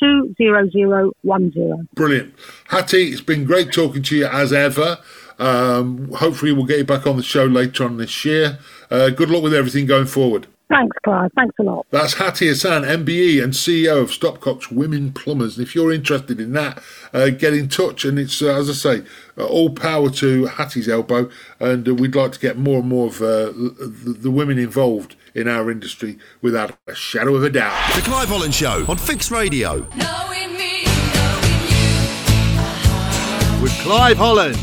8620010. 0.01 1.89
Brilliant. 1.95 2.35
Hattie, 2.69 3.09
it's 3.09 3.21
been 3.21 3.45
great 3.45 3.73
talking 3.73 4.03
to 4.05 4.17
you 4.17 4.27
as 4.27 4.53
ever. 4.53 4.99
Um, 5.39 6.11
hopefully, 6.13 6.53
we'll 6.53 6.67
get 6.67 6.79
you 6.79 6.85
back 6.85 7.07
on 7.07 7.17
the 7.17 7.23
show 7.23 7.45
later 7.45 7.85
on 7.85 7.97
this 7.97 8.25
year. 8.25 8.59
Uh, 8.91 9.11
good 9.11 9.31
luck 9.31 9.43
with 9.43 9.55
everything 9.55 9.87
going 9.87 10.07
forward. 10.07 10.47
Thanks, 10.69 10.97
Clive. 11.03 11.31
Thanks 11.35 11.55
a 11.59 11.63
lot. 11.63 11.87
That's 11.91 12.15
Hattie 12.15 12.49
Hassan, 12.49 12.83
MBE 12.83 13.43
and 13.43 13.55
CEO 13.55 14.03
of 14.03 14.11
Stopcock's 14.11 14.71
Women 14.71 15.13
Plumbers. 15.13 15.57
And 15.57 15.67
if 15.67 15.75
you're 15.75 15.93
interested 15.93 16.41
in 16.41 16.53
that, 16.53 16.83
uh, 17.15 17.31
get 17.31 17.55
in 17.55 17.71
touch. 17.71 18.05
And 18.05 18.19
it's, 18.19 18.43
uh, 18.43 18.55
as 18.55 18.69
I 18.69 18.75
say, 18.75 19.03
uh, 19.39 19.47
all 19.47 19.71
power 19.71 20.11
to 20.11 20.45
Hattie's 20.45 20.89
elbow. 20.89 21.31
And 21.59 21.89
uh, 21.89 21.95
we'd 21.95 22.15
like 22.15 22.33
to 22.33 22.39
get 22.39 22.59
more 22.59 22.81
and 22.81 22.89
more 22.89 23.07
of 23.07 23.23
uh, 23.23 23.47
the, 23.47 24.17
the 24.21 24.31
women 24.31 24.59
involved 24.59 25.17
in 25.39 25.49
our 25.49 25.71
industry 25.71 26.19
without 26.43 26.77
a 26.87 26.95
shadow 26.95 27.35
of 27.37 27.45
a 27.45 27.51
doubt. 27.51 27.95
The 27.95 28.03
Clive 28.03 28.29
Holland 28.29 28.55
Show 28.55 28.85
on 28.89 28.99
Fix 28.99 29.31
Radio. 29.31 29.87
Knowing 29.97 30.53
me, 30.55 30.85
knowing 31.15 31.63
you. 33.57 33.63
With 33.63 33.73
Clive 33.81 34.17
Holland. 34.19 34.59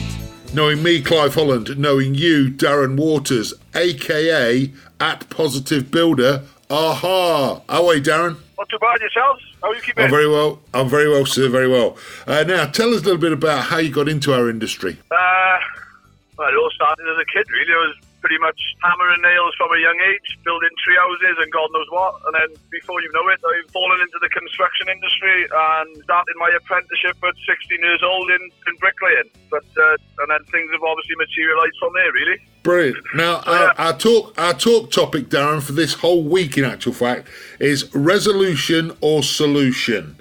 Knowing 0.53 0.83
me, 0.83 1.01
Clive 1.01 1.33
Holland, 1.33 1.77
knowing 1.77 2.15
you, 2.15 2.49
Darren 2.49 2.95
Waters, 2.95 3.53
aka 3.73 4.71
at 5.01 5.29
Positive 5.29 5.91
Builder. 5.91 6.43
Aha! 6.69 7.61
How 7.67 7.87
are 7.87 7.95
you, 7.95 8.01
Darren? 8.01 8.37
Not 8.57 8.69
too 8.69 8.77
bad 8.79 9.01
yourselves. 9.01 9.43
How 9.61 9.69
are 9.71 9.75
you 9.75 9.81
keeping? 9.81 10.03
I'm 10.03 10.09
very 10.09 10.29
well. 10.29 10.61
I'm 10.73 10.87
very 10.87 11.09
well, 11.09 11.25
sir. 11.25 11.49
Very 11.49 11.67
well. 11.67 11.97
Uh, 12.25 12.43
now, 12.43 12.65
tell 12.67 12.93
us 12.93 13.01
a 13.01 13.03
little 13.03 13.19
bit 13.19 13.33
about 13.33 13.65
how 13.65 13.77
you 13.79 13.91
got 13.91 14.07
into 14.07 14.33
our 14.33 14.49
industry. 14.49 14.97
Uh, 15.11 15.57
well, 16.37 16.47
it 16.47 16.55
all 16.55 16.69
started 16.73 17.03
as 17.03 17.17
a 17.21 17.25
kid, 17.25 17.45
really. 17.51 17.73
I 17.73 17.77
was 17.77 17.95
pretty 18.25 18.41
much 18.41 18.57
hammering 18.81 19.21
nails 19.21 19.53
from 19.53 19.69
a 19.69 19.77
young 19.77 20.01
age, 20.09 20.33
building 20.41 20.73
tree 20.81 20.97
houses 20.97 21.37
and 21.45 21.51
God 21.53 21.69
knows 21.77 21.85
what. 21.93 22.17
And 22.25 22.33
then 22.33 22.49
before 22.73 22.97
you 22.97 23.11
know 23.13 23.21
it, 23.29 23.37
I've 23.37 23.69
fallen 23.69 24.01
into 24.01 24.17
the 24.17 24.29
construction 24.33 24.89
industry 24.89 25.45
and 25.45 25.93
started 26.01 26.33
my 26.41 26.49
apprenticeship 26.57 27.21
at 27.21 27.37
16 27.45 27.77
years 27.85 28.01
old 28.01 28.25
in, 28.33 28.41
in 28.65 28.73
bricklaying. 28.81 29.29
But 29.53 29.69
uh, 29.77 30.25
and 30.25 30.33
then 30.33 30.41
things 30.49 30.73
have 30.73 30.81
obviously 30.81 31.21
materialised 31.21 31.77
from 31.77 31.93
there, 31.93 32.11
really. 32.17 32.37
Brilliant. 32.63 33.05
Now, 33.13 33.45
our, 33.45 33.77
our, 33.77 33.93
talk 33.93 34.33
our 34.41 34.55
talk 34.55 34.89
topic, 34.89 35.29
Darren, 35.29 35.61
for 35.61 35.73
this 35.73 35.93
whole 35.93 36.23
week, 36.23 36.57
in 36.57 36.65
actual 36.65 36.93
fact, 36.93 37.27
is 37.59 37.93
resolution 37.93 38.97
or 39.01 39.21
solution. 39.21 40.14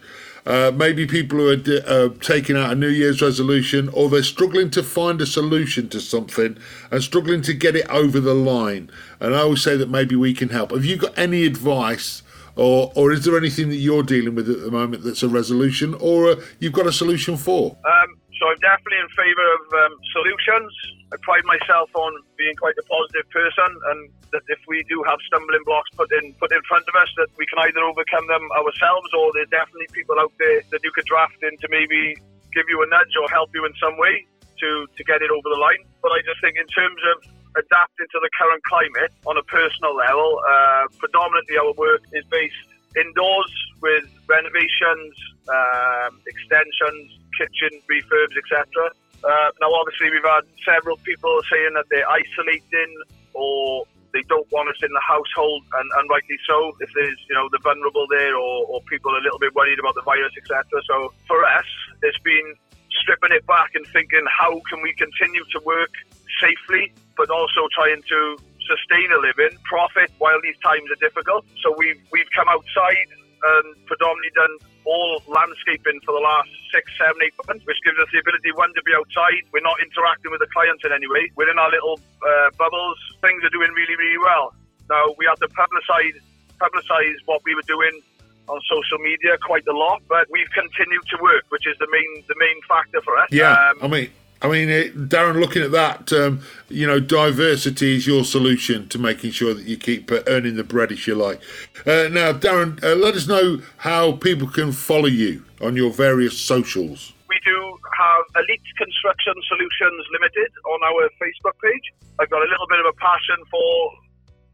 Uh, 0.47 0.71
maybe 0.75 1.07
people 1.07 1.39
who 1.39 1.49
are 1.49 1.83
uh, 1.87 2.09
taking 2.21 2.57
out 2.57 2.73
a 2.73 2.75
New 2.75 2.89
Year's 2.89 3.23
resolution, 3.23 3.89
or 3.91 4.09
they're 4.09 4.23
struggling 4.23 4.71
to 4.71 4.83
find 4.83 5.21
a 5.21 5.27
solution 5.27 5.89
to 5.89 6.01
something 6.01 6.59
and 6.91 7.03
struggling 7.03 7.43
to 7.43 7.55
get 7.55 7.77
it 7.77 7.89
over 7.89 8.21
the 8.21 8.35
line. 8.35 8.91
And 9.21 9.35
I 9.35 9.41
always 9.41 9.63
say 9.63 9.77
that 9.77 9.89
maybe 9.89 10.17
we 10.17 10.35
can 10.35 10.51
help. 10.51 10.71
Have 10.73 10.85
you 10.85 10.97
got 10.97 11.19
any 11.19 11.45
advice? 11.47 12.23
Or, 12.57 12.93
or 12.95 13.11
is 13.11 13.25
there 13.25 13.37
anything 13.37 13.69
that 13.71 13.83
you're 13.83 14.05
dealing 14.05 14.37
with 14.37 14.49
at 14.49 14.61
the 14.61 14.71
moment 14.71 15.03
that's 15.03 15.25
a 15.25 15.29
resolution, 15.29 15.93
or 15.95 16.29
uh, 16.29 16.37
you've 16.61 16.73
got 16.73 16.87
a 16.87 16.93
solution 16.93 17.37
for? 17.37 17.77
Um, 17.85 18.17
so 18.39 18.47
I'm 18.47 18.59
definitely 18.61 18.99
in 18.99 19.09
favour 19.09 19.55
of 19.55 19.91
um, 19.91 19.99
solutions. 20.13 20.73
I 21.15 21.17
pride 21.23 21.47
myself 21.47 21.95
on 21.95 22.11
being 22.35 22.59
quite 22.59 22.75
a 22.75 22.83
positive 22.91 23.23
person, 23.31 23.71
and 23.95 24.11
that 24.35 24.43
if 24.51 24.59
we 24.67 24.83
do 24.91 24.99
have 25.07 25.23
stumbling 25.31 25.63
blocks 25.63 25.87
put 25.95 26.11
in 26.11 26.35
put 26.43 26.51
in 26.51 26.59
front 26.67 26.83
of 26.91 26.95
us, 26.99 27.07
that 27.23 27.31
we 27.39 27.47
can 27.47 27.63
either 27.63 27.87
overcome 27.87 28.27
them 28.27 28.43
ourselves, 28.59 29.07
or 29.15 29.31
there's 29.31 29.51
definitely 29.55 29.87
people 29.95 30.19
out 30.19 30.35
there 30.43 30.67
that 30.75 30.83
you 30.83 30.91
could 30.91 31.07
draft 31.07 31.39
in 31.47 31.55
to 31.63 31.71
maybe 31.71 32.19
give 32.51 32.67
you 32.67 32.83
a 32.83 32.89
nudge 32.91 33.15
or 33.15 33.31
help 33.31 33.55
you 33.55 33.63
in 33.63 33.71
some 33.79 33.95
way 33.95 34.27
to 34.59 34.91
to 34.91 35.03
get 35.07 35.23
it 35.23 35.31
over 35.31 35.47
the 35.47 35.61
line. 35.63 35.87
But 36.03 36.11
I 36.11 36.19
just 36.27 36.43
think 36.43 36.59
in 36.59 36.67
terms 36.75 36.99
of 37.15 37.31
adapting 37.63 38.11
to 38.11 38.19
the 38.19 38.31
current 38.35 38.63
climate 38.67 39.15
on 39.31 39.39
a 39.39 39.47
personal 39.47 39.95
level, 39.95 40.43
uh, 40.43 40.91
predominantly 40.99 41.63
our 41.63 41.71
work 41.79 42.03
is 42.11 42.27
based 42.27 42.67
indoors 42.99 43.55
with 43.79 44.11
renovations, 44.27 45.15
um, 45.47 46.19
extensions, 46.27 47.07
kitchen 47.39 47.79
refurbs, 47.87 48.35
etc. 48.35 48.91
Uh, 49.25 49.49
now, 49.61 49.73
obviously, 49.73 50.13
we've 50.13 50.29
had 50.29 50.45
several 50.69 50.97
people 51.01 51.41
saying 51.51 51.73
that 51.75 51.89
they're 51.91 52.09
isolating 52.09 52.93
or 53.33 53.85
they 54.13 54.23
don't 54.29 54.47
want 54.53 54.69
us 54.69 54.79
in 54.81 54.93
the 54.93 55.03
household, 55.03 55.65
and, 55.75 55.91
and 55.99 56.05
rightly 56.09 56.39
so. 56.47 56.77
If 56.79 56.91
there's, 56.95 57.19
you 57.29 57.35
know, 57.35 57.49
the 57.51 57.59
vulnerable 57.59 58.07
there, 58.09 58.37
or, 58.37 58.67
or 58.71 58.81
people 58.87 59.11
a 59.11 59.23
little 59.25 59.41
bit 59.41 59.55
worried 59.55 59.81
about 59.81 59.97
the 59.97 60.07
virus, 60.07 60.33
etc. 60.39 60.63
So 60.87 61.13
for 61.27 61.43
us, 61.45 61.67
it's 62.03 62.21
been 62.23 62.55
stripping 63.03 63.33
it 63.33 63.45
back 63.47 63.75
and 63.75 63.85
thinking, 63.91 64.23
how 64.31 64.61
can 64.71 64.83
we 64.83 64.95
continue 64.95 65.43
to 65.51 65.61
work 65.67 65.91
safely, 66.39 66.93
but 67.17 67.29
also 67.31 67.67
trying 67.75 68.03
to 68.07 68.39
sustain 68.65 69.11
a 69.13 69.19
living, 69.19 69.59
profit 69.65 70.11
while 70.19 70.39
these 70.43 70.57
times 70.63 70.87
are 70.95 71.01
difficult. 71.01 71.45
So 71.63 71.75
we've 71.77 72.01
we've 72.13 72.31
come 72.35 72.49
outside 72.49 73.09
and 73.45 73.77
predominantly 73.87 74.33
done 74.35 74.55
all 74.85 75.21
landscaping 75.29 76.01
for 76.05 76.13
the 76.13 76.25
last 76.25 76.49
six, 76.73 76.89
seven, 76.97 77.17
eight 77.25 77.37
months, 77.45 77.65
which 77.65 77.81
gives 77.85 77.97
us 78.01 78.09
the 78.13 78.21
ability, 78.21 78.53
one, 78.57 78.73
to 78.73 78.83
be 78.85 78.93
outside. 78.97 79.45
We're 79.53 79.65
not 79.65 79.77
interacting 79.81 80.33
with 80.33 80.41
the 80.41 80.51
clients 80.53 80.85
in 80.85 80.93
any 80.93 81.09
way. 81.09 81.29
We're 81.37 81.51
in 81.51 81.59
our 81.59 81.71
little 81.71 82.01
uh, 82.21 82.51
bubbles. 82.57 82.99
Things 83.21 83.45
are 83.45 83.53
doing 83.53 83.73
really, 83.73 83.97
really 83.97 84.21
well. 84.21 84.53
Now, 84.89 85.13
we 85.17 85.25
had 85.25 85.41
to 85.41 85.49
publicise, 85.53 86.17
publicise 86.61 87.17
what 87.25 87.41
we 87.45 87.55
were 87.55 87.65
doing 87.69 88.01
on 88.49 88.61
social 88.69 89.01
media 89.01 89.39
quite 89.41 89.67
a 89.67 89.73
lot, 89.73 90.03
but 90.09 90.29
we've 90.31 90.51
continued 90.53 91.05
to 91.09 91.17
work, 91.23 91.45
which 91.49 91.67
is 91.67 91.77
the 91.81 91.89
main, 91.91 92.25
the 92.29 92.37
main 92.37 92.61
factor 92.69 93.01
for 93.01 93.17
us. 93.17 93.29
Yeah, 93.33 93.53
Um, 93.53 93.79
I 93.81 93.89
mean, 93.89 94.11
I 94.45 94.49
mean, 94.49 94.69
it, 94.69 95.09
Darren, 95.09 95.41
looking 95.41 95.63
at 95.63 95.73
that, 95.73 96.13
um, 96.13 96.43
you 96.69 96.87
know, 96.87 97.01
diversity 97.01 97.97
is 97.97 98.07
your 98.07 98.25
solution 98.25 98.87
to 98.91 98.99
making 98.99 99.31
sure 99.31 99.55
that 99.55 99.65
you 99.65 99.79
keep 99.79 100.13
uh, 100.13 100.21
earning 100.27 100.57
the 100.57 100.63
bread, 100.63 100.93
if 100.93 101.07
you 101.07 101.15
like. 101.15 101.41
Uh, 101.87 102.13
now, 102.13 102.31
Darren, 102.37 102.77
uh, 102.85 102.95
let 102.95 103.15
us 103.15 103.27
know 103.27 103.63
how 103.79 104.13
people 104.13 104.47
can 104.47 104.71
follow 104.71 105.07
you 105.07 105.47
on 105.63 105.77
your 105.77 105.91
various 105.91 106.39
socials. 106.39 107.15
we 107.27 107.41
do 107.43 107.57
have 107.97 108.45
Elite 108.45 108.69
Construction 108.77 109.33
Solutions 109.49 110.05
Limited 110.13 110.53
on 110.67 110.81
our 110.93 111.09
Facebook 111.17 111.57
page. 111.65 111.95
I've 112.21 112.29
got 112.29 112.45
a 112.45 112.49
little 112.51 112.69
bit 112.69 112.81
of 112.81 112.87
a 112.93 112.97
passion 113.01 113.41
for 113.51 113.93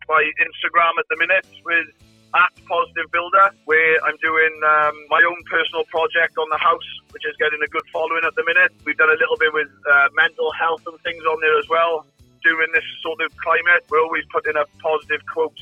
my 0.09 0.23
Instagram 0.39 1.03
at 1.03 1.07
the 1.11 1.17
minute 1.19 1.47
with 1.65 1.89
at 2.35 2.53
Positive 2.67 3.11
Builder, 3.11 3.51
where 3.65 3.97
I'm 4.05 4.17
doing 4.23 4.55
um, 4.63 4.95
my 5.09 5.23
own 5.27 5.43
personal 5.51 5.85
project 5.91 6.39
on 6.39 6.49
the 6.51 6.59
house, 6.59 6.87
which 7.11 7.25
is 7.27 7.35
getting 7.39 7.59
a 7.63 7.67
good 7.67 7.87
following 7.93 8.23
at 8.25 8.35
the 8.35 8.45
minute. 8.45 8.73
We've 8.85 8.97
done 8.97 9.11
a 9.11 9.19
little 9.19 9.37
bit 9.39 9.53
with 9.53 9.69
uh, 9.69 10.09
mental 10.15 10.53
health 10.53 10.83
and 10.87 10.99
things 11.01 11.25
on 11.25 11.41
there 11.41 11.59
as 11.59 11.69
well. 11.69 12.07
During 12.43 12.73
this 12.73 12.85
sort 13.03 13.21
of 13.21 13.37
climate, 13.37 13.85
we're 13.91 14.01
always 14.01 14.25
putting 14.33 14.57
up 14.57 14.71
positive 14.79 15.21
quotes 15.27 15.61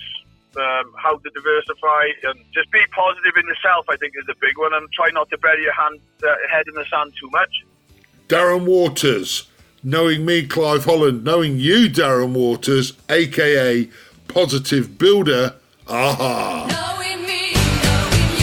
um, 0.56 0.92
how 0.96 1.16
to 1.16 1.30
diversify 1.30 2.04
and 2.24 2.38
just 2.52 2.70
be 2.70 2.80
positive 2.94 3.32
in 3.36 3.46
yourself. 3.46 3.86
I 3.88 3.96
think 3.96 4.14
is 4.16 4.26
the 4.26 4.36
big 4.40 4.58
one, 4.58 4.74
and 4.74 4.90
try 4.92 5.10
not 5.10 5.28
to 5.30 5.38
bury 5.38 5.62
your 5.62 5.74
hand 5.74 6.00
uh, 6.22 6.34
head 6.50 6.66
in 6.68 6.74
the 6.74 6.84
sand 6.90 7.12
too 7.20 7.30
much. 7.30 7.50
Darren 8.28 8.66
Waters, 8.66 9.48
knowing 9.82 10.24
me, 10.24 10.46
Clive 10.46 10.84
Holland, 10.84 11.24
knowing 11.24 11.58
you, 11.58 11.88
Darren 11.88 12.32
Waters, 12.32 12.92
aka 13.08 13.88
Positive 14.28 14.98
Builder. 14.98 15.54
Aha! 15.90 16.66
Knowing 16.68 17.22
me, 17.26 17.54
knowing 17.82 18.36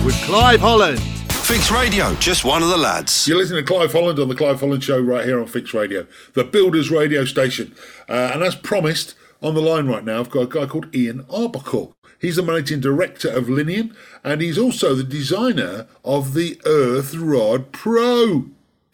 you. 0.00 0.06
With 0.06 0.16
Clive 0.24 0.60
Holland. 0.60 1.00
Fix 1.44 1.70
Radio, 1.70 2.14
just 2.16 2.44
one 2.44 2.62
of 2.62 2.68
the 2.68 2.76
lads. 2.76 3.28
You're 3.28 3.36
listening 3.36 3.64
to 3.64 3.72
Clive 3.72 3.92
Holland 3.92 4.18
on 4.18 4.28
the 4.28 4.34
Clive 4.34 4.58
Holland 4.58 4.82
Show 4.82 5.00
right 5.00 5.24
here 5.24 5.40
on 5.40 5.46
Fix 5.46 5.72
Radio, 5.74 6.06
the 6.32 6.44
Builders 6.44 6.90
Radio 6.90 7.24
Station. 7.24 7.74
Uh, 8.08 8.30
and 8.32 8.42
as 8.42 8.56
promised, 8.56 9.14
on 9.40 9.54
the 9.54 9.60
line 9.60 9.86
right 9.86 10.04
now, 10.04 10.20
I've 10.20 10.30
got 10.30 10.40
a 10.40 10.46
guy 10.46 10.66
called 10.66 10.92
Ian 10.94 11.26
Arbuckle. 11.30 11.94
He's 12.20 12.36
the 12.36 12.42
managing 12.42 12.80
director 12.80 13.28
of 13.28 13.46
Linian, 13.46 13.94
and 14.24 14.40
he's 14.40 14.58
also 14.58 14.94
the 14.94 15.04
designer 15.04 15.86
of 16.04 16.34
the 16.34 16.60
Earth 16.64 17.14
Rod 17.14 17.70
Pro. 17.72 18.46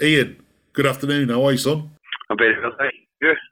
Ian, 0.02 0.42
good 0.72 0.87
afternoon. 0.87 1.28
How 1.28 1.46
are 1.46 1.52
you, 1.52 1.58
son? 1.58 1.90
I'm 2.28 2.37
very 2.38 2.60
well, 2.60 2.72
thank 2.78 2.92
you. 2.94 3.08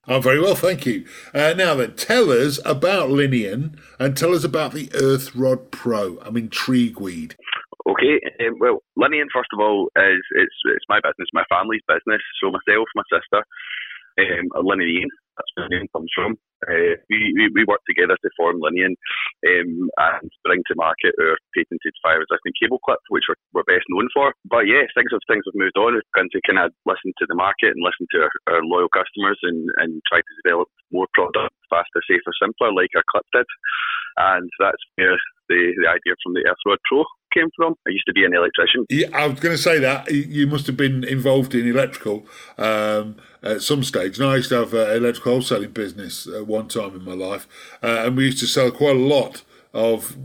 I'm 0.06 0.22
very 0.22 0.40
well, 0.40 0.54
thank 0.54 0.86
you. 0.86 1.06
Uh, 1.34 1.54
now 1.56 1.74
then, 1.74 1.94
tell 1.96 2.30
us 2.30 2.60
about 2.64 3.10
Linian 3.10 3.76
and 3.98 4.16
tell 4.16 4.32
us 4.32 4.44
about 4.44 4.72
the 4.72 4.90
Earth 4.94 5.34
Rod 5.34 5.70
Pro. 5.70 6.18
I'm 6.22 6.36
intrigued. 6.36 7.36
Okay, 7.88 8.20
um, 8.46 8.56
well, 8.60 8.82
Linian, 8.98 9.26
first 9.34 9.50
of 9.52 9.60
all, 9.60 9.90
is 9.96 10.22
it's 10.32 10.54
it's 10.66 10.84
my 10.88 11.00
business, 11.02 11.28
my 11.32 11.44
family's 11.48 11.82
business. 11.88 12.22
So 12.42 12.50
myself, 12.50 12.86
my 12.94 13.02
sister, 13.10 13.42
um, 14.18 14.64
Linian. 14.64 15.08
That's 15.36 15.50
where 15.54 15.68
the 15.68 15.76
name 15.76 15.86
comes 15.92 16.10
from. 16.14 16.38
Uh, 16.64 16.96
we, 17.12 17.36
we 17.36 17.44
we 17.52 17.62
work 17.68 17.84
together 17.84 18.16
to 18.16 18.30
form 18.36 18.64
Linian 18.64 18.96
um, 19.44 19.92
and 19.92 20.30
bring 20.44 20.64
to 20.66 20.74
market 20.80 21.12
our 21.20 21.36
patented 21.52 21.92
fire 22.00 22.24
resistant 22.24 22.56
cable 22.56 22.80
clip, 22.80 23.00
which 23.12 23.28
we're, 23.28 23.36
we're 23.52 23.68
best 23.68 23.84
known 23.92 24.08
for. 24.16 24.32
But 24.48 24.64
yeah, 24.64 24.88
things 24.96 25.12
have 25.12 25.20
things 25.28 25.44
have 25.44 25.58
moved 25.58 25.76
on. 25.76 25.92
We've 25.92 26.10
begun 26.16 26.32
to 26.32 26.40
kind 26.48 26.64
of 26.64 26.72
listen 26.88 27.12
to 27.20 27.26
the 27.28 27.36
market 27.36 27.76
and 27.76 27.84
listen 27.84 28.08
to 28.16 28.18
our, 28.24 28.32
our 28.56 28.62
loyal 28.64 28.88
customers 28.88 29.36
and, 29.44 29.68
and 29.84 30.00
try 30.08 30.24
to 30.24 30.38
develop 30.40 30.72
more 30.88 31.06
product 31.12 31.52
faster, 31.68 32.00
safer, 32.08 32.32
simpler, 32.40 32.72
like 32.72 32.90
our 32.96 33.04
clip 33.10 33.26
did. 33.34 33.48
And 34.16 34.48
that's 34.58 34.80
where 34.96 35.18
the, 35.52 35.76
the 35.76 35.88
idea 35.92 36.16
from 36.24 36.32
the 36.32 36.46
Earthrod 36.48 36.80
Pro 36.88 37.04
came 37.36 37.50
from. 37.56 37.74
I 37.86 37.90
used 37.90 38.06
to 38.06 38.12
be 38.12 38.24
an 38.24 38.34
electrician. 38.34 38.86
Yeah, 38.88 39.08
I 39.12 39.26
was 39.26 39.40
going 39.40 39.56
to 39.56 39.62
say 39.62 39.78
that 39.78 40.10
You- 40.10 40.46
must 40.46 40.66
have 40.68 40.76
been 40.76 41.02
involved 41.04 41.54
in 41.54 41.66
electrical 41.68 42.16
um, 42.56 43.16
at 43.42 43.62
some 43.62 43.82
stage. 43.84 44.18
And 44.18 44.28
I 44.28 44.36
used 44.36 44.50
to 44.50 44.56
have 44.62 44.72
an 44.74 44.90
electrical 44.96 45.38
wholesaling 45.38 45.74
business 45.74 46.26
at 46.26 46.46
one 46.46 46.68
time 46.68 46.92
in 46.98 47.04
my 47.04 47.12
life, 47.28 47.44
uh, 47.82 48.04
and 48.04 48.16
we 48.16 48.24
used 48.26 48.38
to 48.40 48.46
sell 48.46 48.70
quite 48.70 48.96
a 48.96 49.06
lot 49.16 49.42
of 49.74 50.16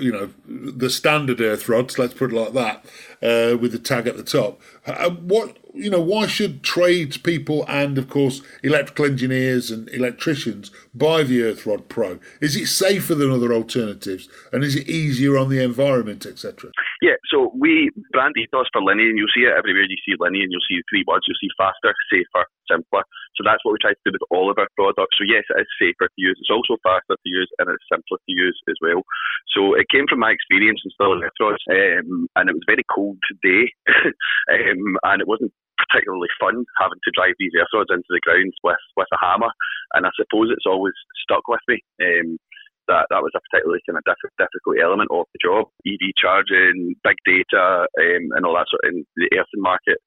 you 0.00 0.10
know 0.10 0.30
the 0.48 0.90
standard 0.90 1.40
earth 1.40 1.68
rods. 1.68 1.98
Let's 1.98 2.14
put 2.14 2.32
it 2.32 2.36
like 2.36 2.54
that, 2.54 2.76
uh, 3.22 3.56
with 3.56 3.72
the 3.72 3.78
tag 3.78 4.06
at 4.08 4.16
the 4.16 4.24
top. 4.24 4.60
Uh, 4.86 5.10
what 5.10 5.56
you 5.76 5.90
know, 5.90 6.00
why 6.00 6.26
should 6.26 6.62
tradespeople 6.62 7.64
and 7.68 7.98
of 7.98 8.08
course 8.08 8.42
electrical 8.62 9.04
engineers 9.04 9.70
and 9.70 9.88
electricians 9.90 10.70
buy 10.94 11.22
the 11.22 11.42
Earth 11.42 11.66
Rod 11.66 11.88
Pro? 11.88 12.18
Is 12.40 12.56
it 12.56 12.66
safer 12.66 13.14
than 13.14 13.30
other 13.30 13.52
alternatives, 13.52 14.28
and 14.52 14.64
is 14.64 14.74
it 14.74 14.88
easier 14.88 15.36
on 15.36 15.48
the 15.48 15.62
environment, 15.62 16.26
etc.? 16.26 16.70
Yeah, 17.02 17.20
so 17.30 17.52
we 17.54 17.90
brand 18.12 18.34
ethos 18.36 18.66
for 18.72 18.80
Linian. 18.80 19.16
You'll 19.16 19.32
see 19.34 19.44
it 19.44 19.54
everywhere 19.56 19.84
you 19.84 20.00
see 20.04 20.16
Linian. 20.16 20.48
You'll 20.48 20.68
see 20.68 20.80
three 20.90 21.04
words. 21.06 21.24
You'll 21.28 21.40
see 21.40 21.52
faster, 21.58 21.94
safer, 22.10 22.46
simpler. 22.70 23.04
So 23.36 23.44
that's 23.44 23.62
what 23.64 23.72
we 23.72 23.78
try 23.80 23.92
to 23.92 24.04
do 24.04 24.16
with 24.16 24.24
all 24.30 24.50
of 24.50 24.58
our 24.58 24.68
products. 24.76 25.16
So 25.20 25.24
yes, 25.28 25.44
it 25.52 25.60
is 25.60 25.68
safer 25.78 26.08
to 26.08 26.18
use. 26.18 26.40
It's 26.40 26.50
also 26.50 26.80
faster 26.82 27.14
to 27.14 27.28
use 27.28 27.48
and 27.58 27.68
it's 27.68 27.84
simpler 27.92 28.16
to 28.16 28.32
use 28.32 28.56
as 28.68 28.76
well. 28.80 29.04
So 29.52 29.74
it 29.74 29.88
came 29.92 30.08
from 30.08 30.20
my 30.20 30.32
experience 30.32 30.80
installing 30.84 31.20
electrodes, 31.20 31.62
um, 31.70 32.28
and 32.36 32.48
it 32.48 32.56
was 32.56 32.64
a 32.64 32.72
very 32.72 32.84
cold 32.92 33.20
day, 33.42 33.72
um, 34.52 34.96
and 35.04 35.20
it 35.20 35.28
wasn't 35.28 35.52
particularly 35.76 36.32
fun 36.40 36.64
having 36.80 37.00
to 37.04 37.14
drive 37.14 37.36
these 37.38 37.52
electrodes 37.54 37.92
into 37.92 38.08
the 38.10 38.24
ground 38.24 38.52
with 38.64 38.84
with 38.96 39.10
a 39.12 39.20
hammer. 39.20 39.52
And 39.94 40.06
I 40.06 40.10
suppose 40.16 40.50
it's 40.50 40.68
always 40.68 40.96
stuck 41.22 41.46
with 41.48 41.62
me. 41.68 41.80
Um, 42.02 42.38
that 42.88 43.10
that 43.10 43.22
was 43.22 43.34
a 43.34 43.42
particularly 43.50 43.82
kind 43.86 43.98
of 43.98 44.06
diff- 44.06 44.38
difficult 44.38 44.78
element 44.78 45.10
of 45.10 45.26
the 45.34 45.42
job. 45.42 45.68
EV 45.86 46.14
charging, 46.16 46.94
big 47.02 47.18
data, 47.26 47.86
um, 47.90 48.24
and 48.34 48.46
all 48.46 48.54
that 48.54 48.70
sort. 48.70 48.86
In 48.86 49.02
the 49.18 49.28
earthing 49.34 49.62
market 49.62 49.98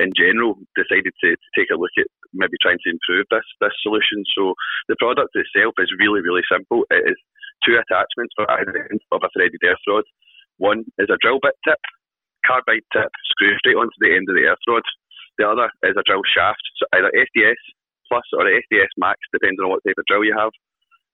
in 0.00 0.08
general, 0.16 0.56
decided 0.72 1.12
to, 1.20 1.28
to 1.36 1.48
take 1.52 1.68
a 1.68 1.76
look 1.76 1.92
at 1.98 2.08
maybe 2.32 2.56
trying 2.62 2.80
to 2.80 2.92
improve 2.94 3.26
this 3.28 3.44
this 3.60 3.76
solution. 3.82 4.24
So 4.32 4.54
the 4.88 4.96
product 4.96 5.34
itself 5.34 5.74
is 5.78 5.92
really 5.98 6.22
really 6.22 6.46
simple. 6.48 6.86
It 6.90 7.04
is 7.10 7.18
two 7.66 7.78
attachments 7.78 8.34
for 8.34 8.48
either 8.50 8.88
end 8.90 9.00
of 9.12 9.22
a 9.22 9.30
threaded 9.34 9.60
earth 9.66 9.84
rod. 9.86 10.06
One 10.58 10.84
is 10.98 11.10
a 11.10 11.20
drill 11.20 11.42
bit 11.42 11.58
tip, 11.66 11.80
carbide 12.46 12.86
tip, 12.92 13.10
screw 13.34 13.54
straight 13.58 13.78
onto 13.78 13.98
the 14.00 14.14
end 14.14 14.28
of 14.28 14.36
the 14.36 14.46
earth 14.46 14.64
rod. 14.68 14.86
The 15.38 15.48
other 15.48 15.68
is 15.84 15.96
a 15.96 16.04
drill 16.04 16.24
shaft, 16.28 16.62
so 16.76 16.84
either 16.92 17.10
SDS 17.12 17.60
plus 18.08 18.26
or 18.36 18.44
SDS 18.44 18.92
max, 18.98 19.20
depending 19.32 19.64
on 19.64 19.70
what 19.72 19.80
type 19.86 19.96
of 19.96 20.04
drill 20.04 20.24
you 20.24 20.36
have. 20.36 20.52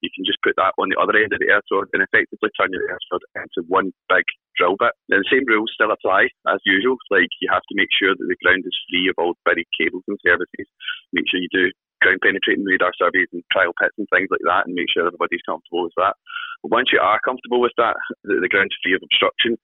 you 0.02 0.10
can 0.14 0.22
just 0.22 0.38
put 0.46 0.54
that 0.54 0.74
on 0.78 0.90
the 0.90 0.98
other 0.98 1.14
end 1.18 1.34
of 1.34 1.42
the 1.42 1.50
earth 1.50 1.66
rod 1.74 1.90
and 1.90 2.02
effectively 2.02 2.50
turn 2.54 2.70
your 2.70 2.86
earth 2.86 3.06
rod 3.10 3.22
into 3.34 3.66
one 3.66 3.90
big 4.06 4.26
drill 4.54 4.78
bit. 4.78 4.94
Now, 5.10 5.18
the 5.18 5.30
same 5.30 5.46
rules 5.46 5.70
still 5.74 5.90
apply 5.90 6.30
as 6.50 6.62
usual. 6.66 6.98
Like 7.10 7.30
you 7.42 7.50
have 7.50 7.66
to 7.66 7.78
make 7.78 7.90
sure 7.94 8.14
that 8.14 8.26
the 8.26 8.38
ground 8.42 8.62
is 8.66 8.78
free 8.90 9.10
of 9.10 9.18
all 9.18 9.34
buried 9.42 9.66
cables 9.74 10.06
and 10.06 10.18
services. 10.22 10.66
Make 11.14 11.26
sure 11.30 11.42
you 11.42 11.50
do 11.50 11.70
ground 11.98 12.22
penetrating 12.22 12.62
radar 12.62 12.94
surveys 12.94 13.30
and 13.34 13.42
trial 13.50 13.74
pits 13.74 13.98
and 13.98 14.06
things 14.14 14.30
like 14.30 14.42
that, 14.46 14.66
and 14.66 14.74
make 14.74 14.86
sure 14.90 15.06
everybody's 15.06 15.42
comfortable 15.42 15.82
with 15.82 15.98
that. 15.98 16.14
But 16.62 16.70
once 16.70 16.94
you 16.94 17.02
are 17.02 17.18
comfortable 17.26 17.58
with 17.58 17.74
that, 17.78 17.98
the, 18.22 18.38
the 18.38 18.50
ground's 18.50 18.74
free 18.82 18.94
of 18.94 19.02
obstruction. 19.02 19.58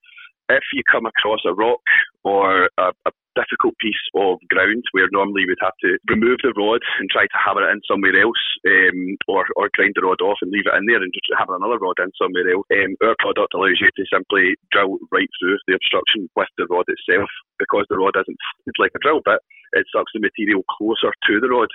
If 0.51 0.67
you 0.75 0.83
come 0.85 1.07
across 1.07 1.41
a 1.47 1.55
rock 1.55 1.81
or 2.23 2.69
a, 2.77 2.93
a 3.07 3.13
difficult 3.35 3.75
piece 3.79 4.01
of 4.15 4.39
ground 4.49 4.83
where 4.93 5.11
normally 5.13 5.47
we'd 5.47 5.61
have 5.63 5.77
to 5.83 5.99
remove 6.09 6.39
the 6.43 6.55
rod 6.57 6.83
and 6.99 7.11
try 7.11 7.27
to 7.27 7.39
hammer 7.39 7.67
it 7.67 7.73
in 7.73 7.81
somewhere 7.87 8.17
else, 8.17 8.43
um, 8.67 9.19
or, 9.29 9.45
or 9.57 9.71
grind 9.75 9.95
the 9.95 10.07
rod 10.07 10.23
off 10.23 10.39
and 10.43 10.51
leave 10.51 10.67
it 10.67 10.77
in 10.79 10.87
there 10.87 11.03
and 11.03 11.13
just 11.13 11.31
hammer 11.39 11.57
another 11.57 11.79
rod 11.79 11.99
in 12.01 12.11
somewhere 12.17 12.47
else, 12.49 12.67
um, 12.73 12.95
our 13.03 13.17
product 13.19 13.55
allows 13.55 13.79
you 13.81 13.91
to 13.95 14.05
simply 14.11 14.55
drill 14.71 14.99
right 15.13 15.31
through 15.39 15.59
the 15.67 15.75
obstruction 15.75 16.31
with 16.37 16.51
the 16.57 16.67
rod 16.71 16.87
itself. 16.89 17.29
Because 17.59 17.87
the 17.89 17.99
rod 17.99 18.19
isn't 18.19 18.39
like 18.79 18.95
a 18.97 19.03
drill 19.03 19.23
bit, 19.25 19.39
it 19.79 19.87
sucks 19.95 20.11
the 20.15 20.21
material 20.21 20.63
closer 20.67 21.15
to 21.15 21.41
the 21.41 21.51
rod 21.51 21.71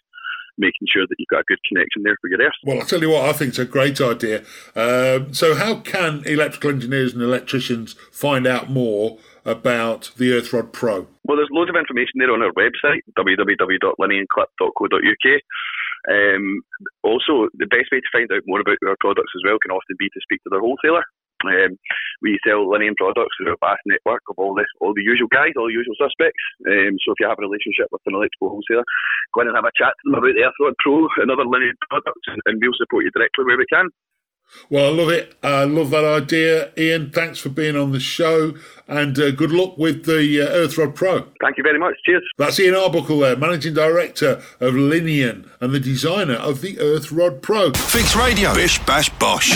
making 0.60 0.88
sure 0.94 1.08
that 1.08 1.16
you've 1.18 1.30
got 1.30 1.40
a 1.40 1.46
good 1.48 1.58
connection 1.68 2.04
there 2.04 2.16
for 2.22 2.30
your 2.30 2.40
earth. 2.42 2.54
Well, 2.64 2.80
I'll 2.80 2.86
tell 2.86 3.02
you 3.02 3.10
what, 3.10 3.26
I 3.26 3.34
think 3.34 3.50
it's 3.50 3.60
a 3.60 3.66
great 3.66 4.00
idea. 4.00 4.44
Um, 4.76 5.34
so, 5.34 5.56
how 5.56 5.80
can 5.80 6.24
electrical 6.26 6.70
engineers 6.70 7.14
and 7.14 7.24
electricians 7.24 7.96
find 8.12 8.46
out 8.46 8.70
more 8.70 9.18
about 9.46 10.12
the 10.18 10.32
Earthrod 10.32 10.72
Pro? 10.72 11.08
Well, 11.24 11.38
there's 11.38 11.50
loads 11.52 11.70
of 11.70 11.76
information 11.76 12.20
there 12.20 12.32
on 12.32 12.42
our 12.42 12.54
website, 12.54 13.02
www.linianclip.co.uk. 13.18 15.42
Um, 16.10 16.62
also, 17.04 17.50
the 17.54 17.68
best 17.68 17.92
way 17.92 18.00
to 18.00 18.08
find 18.12 18.32
out 18.32 18.42
more 18.46 18.62
about 18.62 18.78
our 18.88 18.96
products 19.00 19.34
as 19.36 19.42
well 19.46 19.60
can 19.60 19.72
often 19.72 19.96
be 19.98 20.10
to 20.10 20.20
speak 20.24 20.42
to 20.44 20.50
their 20.50 20.62
wholesaler. 20.62 21.04
Um, 21.46 21.80
we 22.22 22.40
sell 22.46 22.68
Linian 22.68 22.96
products 22.96 23.36
through 23.38 23.54
a 23.54 23.60
vast 23.64 23.82
network 23.86 24.24
of 24.30 24.36
all 24.38 24.54
the 24.54 24.66
all 24.82 24.94
the 24.94 25.04
usual 25.04 25.28
guys, 25.32 25.54
all 25.56 25.68
the 25.68 25.78
usual 25.78 25.96
suspects. 25.96 26.44
Um, 26.68 27.00
so 27.04 27.16
if 27.16 27.20
you 27.20 27.28
have 27.28 27.40
a 27.40 27.48
relationship 27.48 27.88
with 27.92 28.04
an 28.06 28.16
electrical 28.16 28.50
wholesaler, 28.50 28.86
go 29.34 29.42
in 29.42 29.48
and 29.48 29.56
have 29.56 29.68
a 29.68 29.76
chat 29.76 29.96
to 29.96 30.04
them 30.06 30.20
about 30.20 30.36
the 30.36 30.44
Earthrod 30.44 30.76
Pro 30.80 31.08
and 31.24 31.32
other 31.32 31.48
Linian 31.48 31.78
products, 31.90 32.26
and, 32.28 32.40
and 32.46 32.60
we'll 32.62 32.76
support 32.76 33.06
you 33.06 33.12
directly 33.12 33.46
where 33.46 33.58
we 33.58 33.68
can. 33.72 33.88
Well, 34.70 34.86
I 34.86 34.90
love 34.90 35.10
it. 35.10 35.36
I 35.44 35.64
love 35.64 35.90
that 35.92 36.06
idea. 36.06 36.72
Ian, 36.78 37.12
thanks 37.12 37.40
for 37.40 37.50
being 37.50 37.76
on 37.76 37.92
the 37.92 38.00
show 38.00 38.54
and 38.88 39.18
uh, 39.20 39.32
good 39.32 39.52
luck 39.52 39.78
with 39.78 40.06
the 40.06 40.42
uh, 40.42 40.50
Earthrod 40.50 40.96
Pro. 40.96 41.28
Thank 41.42 41.58
you 41.58 41.64
very 41.64 41.78
much. 41.78 41.96
Cheers. 42.06 42.24
That's 42.38 42.60
Ian 42.60 42.76
Arbuckle 42.76 43.20
there, 43.20 43.36
Managing 43.36 43.74
Director 43.74 44.42
of 44.60 44.74
Linian 44.74 45.50
and 45.62 45.74
the 45.74 45.80
designer 45.80 46.36
of 46.36 46.62
the 46.62 46.76
Earthrod 46.78 47.42
Pro. 47.42 47.72
Fix 47.74 48.16
Radio. 48.16 48.54
Bish 48.54 48.84
Bash 48.86 49.10
Bosh. 49.20 49.52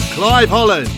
With 0.00 0.12
Clive 0.12 0.48
Holland. 0.48 0.90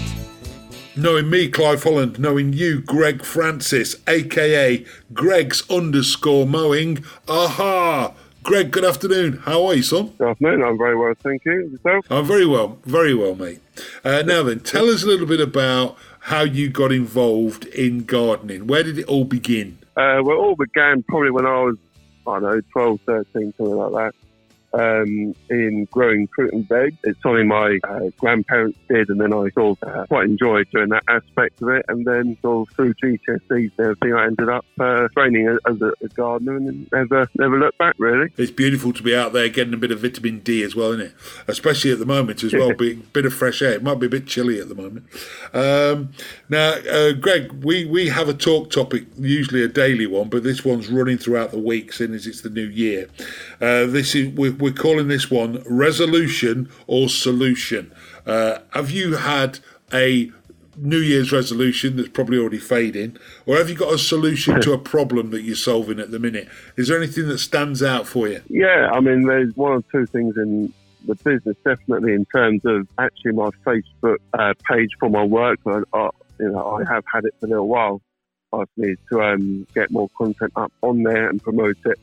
Knowing 0.95 1.29
me, 1.29 1.49
Clive 1.49 1.83
Holland, 1.83 2.21
knowing 2.21 2.53
you, 2.53 2.81
Greg 2.81 3.25
Francis, 3.25 3.97
aka 4.07 4.85
Greg's 5.13 5.69
underscore 5.69 6.47
mowing. 6.47 7.05
Aha! 7.27 8.15
Greg, 8.45 8.71
good 8.71 8.85
afternoon. 8.85 9.39
How 9.39 9.67
are 9.67 9.75
you, 9.75 9.83
son? 9.83 10.15
Good 10.19 10.29
afternoon. 10.29 10.63
I'm 10.63 10.79
very 10.79 10.97
well, 10.97 11.15
thank 11.21 11.45
you. 11.45 11.71
Yourself? 11.73 12.07
I'm 12.11 12.25
very 12.25 12.47
well, 12.47 12.79
very 12.85 13.13
well, 13.13 13.35
mate. 13.35 13.59
Uh, 14.05 14.23
now 14.25 14.45
then, 14.45 14.61
tell 14.61 14.89
us 14.89 15.03
a 15.03 15.07
little 15.09 15.27
bit 15.27 15.41
about 15.41 15.97
how 16.21 16.43
you 16.43 16.71
got 16.71 16.93
involved 16.93 17.65
in 17.65 18.05
gardening. 18.05 18.69
Where 18.69 18.85
did 18.85 18.99
it 18.99 19.07
all 19.07 19.25
begin? 19.25 19.79
Uh, 19.97 20.23
well, 20.23 20.37
it 20.37 20.41
all 20.41 20.55
began 20.55 21.03
probably 21.03 21.33
when 21.33 21.47
I 21.47 21.61
was, 21.63 21.77
I 22.29 22.39
don't 22.39 22.43
know, 22.43 22.61
12, 22.73 23.01
13, 23.05 23.55
something 23.57 23.75
like 23.75 23.91
that. 23.91 24.15
Um, 24.75 25.35
in 25.51 25.87
growing 25.91 26.29
fruit 26.29 26.53
and 26.53 26.67
veg. 26.67 26.97
It's 27.05 27.21
something 27.23 27.47
my 27.47 27.79
uh, 27.85 28.11
grandparents 28.19 28.79
did, 28.89 29.11
and 29.11 29.21
then 29.21 29.33
I 29.35 29.51
sort 29.51 29.83
of 29.83 29.89
uh, 29.89 30.07
quite 30.07 30.25
enjoyed 30.25 30.69
doing 30.71 30.89
that 30.89 31.03
aspect 31.09 31.61
of 31.61 31.69
it. 31.69 31.85
And 31.89 32.07
then 32.07 32.39
sort 32.41 32.69
of 32.69 32.75
through 32.75 32.95
GCSEs 32.95 33.73
everything, 33.79 34.15
I 34.15 34.27
ended 34.27 34.49
up 34.49 34.65
uh, 34.81 35.09
training 35.09 35.59
as 35.67 35.81
a, 35.83 35.93
a 36.03 36.09
gardener 36.09 36.57
and 36.57 36.89
never, 36.93 37.29
never 37.39 37.59
looked 37.59 37.79
back 37.79 37.95
really. 37.99 38.33
It's 38.37 38.51
beautiful 38.51 38.93
to 38.93 39.03
be 39.03 39.15
out 39.15 39.33
there 39.33 39.49
getting 39.49 39.75
a 39.75 39.77
bit 39.77 39.91
of 39.91 40.01
vitamin 40.01 40.41
D 40.41 40.63
as 40.63 40.75
well, 40.75 40.93
isn't 40.93 41.07
it? 41.07 41.15
Especially 41.49 41.93
at 41.93 41.99
the 41.99 42.07
moment 42.07 42.43
as 42.43 42.53
well, 42.53 42.75
being 42.75 43.07
bit 43.13 43.27
of 43.27 43.35
fresh 43.35 43.63
air. 43.63 43.73
It 43.73 43.83
might 43.83 43.99
be 43.99 44.07
a 44.07 44.11
bit 44.11 44.27
chilly 44.27 44.61
at 44.61 44.69
the 44.69 44.75
moment. 44.75 45.07
Um, 45.53 46.13
now, 46.49 46.75
uh, 46.91 47.13
Greg, 47.13 47.53
we, 47.65 47.85
we 47.85 48.09
have 48.09 48.29
a 48.29 48.35
talk 48.35 48.71
topic, 48.71 49.05
usually 49.19 49.63
a 49.63 49.69
daily 49.69 50.07
one, 50.07 50.29
but 50.29 50.43
this 50.43 50.65
one's 50.65 50.89
running 50.89 51.19
throughout 51.19 51.51
the 51.51 51.59
week, 51.59 51.91
as 52.01 52.27
it's 52.27 52.41
the 52.41 52.51
new 52.51 52.67
year. 52.67 53.09
Uh, 53.61 53.87
this 53.87 54.15
is 54.15 54.33
we're, 54.35 54.53
we're 54.63 54.73
calling 54.73 55.09
this 55.09 55.29
one 55.29 55.61
resolution 55.67 56.71
or 56.87 57.09
solution. 57.09 57.93
Uh, 58.25 58.61
have 58.73 58.93
you 58.93 59.17
had 59.17 59.59
a 59.93 60.31
New 60.77 60.99
Year's 60.99 61.33
resolution 61.33 61.97
that's 61.97 62.09
probably 62.09 62.39
already 62.39 62.59
fading, 62.59 63.17
or 63.45 63.57
have 63.57 63.69
you 63.69 63.75
got 63.75 63.93
a 63.93 63.99
solution 63.99 64.61
to 64.61 64.73
a 64.73 64.79
problem 64.95 65.31
that 65.31 65.43
you're 65.43 65.57
solving 65.57 65.99
at 65.99 66.13
the 66.13 66.21
minute? 66.21 66.49
Is 66.77 66.89
there 66.89 66.97
anything 66.97 67.27
that 67.27 67.39
stands 67.39 67.83
out 67.83 68.07
for 68.07 68.29
you? 68.29 68.41
Yeah, 68.49 68.89
I 68.93 69.01
mean, 69.01 69.27
there's 69.27 69.55
one 69.57 69.73
or 69.73 69.83
two 69.91 70.07
things 70.07 70.37
in 70.37 70.73
the 71.07 71.17
business, 71.17 71.57
definitely 71.65 72.15
in 72.15 72.25
terms 72.27 72.65
of 72.65 72.87
actually 72.99 73.33
my 73.33 73.51
Facebook 73.67 74.19
uh, 74.39 74.55
page 74.71 74.91
for 75.01 75.11
my 75.11 75.25
work. 75.25 75.59
I, 75.67 75.83
I, 75.93 76.11
you 76.39 76.51
know, 76.51 76.77
I 76.77 76.85
have 76.91 77.05
had 77.13 77.25
it 77.25 77.35
for 77.41 77.47
a 77.47 77.49
little 77.49 77.69
while. 77.69 78.01
I 78.53 78.63
need 78.77 78.99
to 79.11 79.23
um, 79.23 79.67
get 79.75 79.91
more 79.91 80.09
content 80.17 80.53
up 80.55 80.73
on 80.83 81.03
there 81.03 81.29
and 81.29 81.43
promote 81.43 81.79
it 81.85 81.99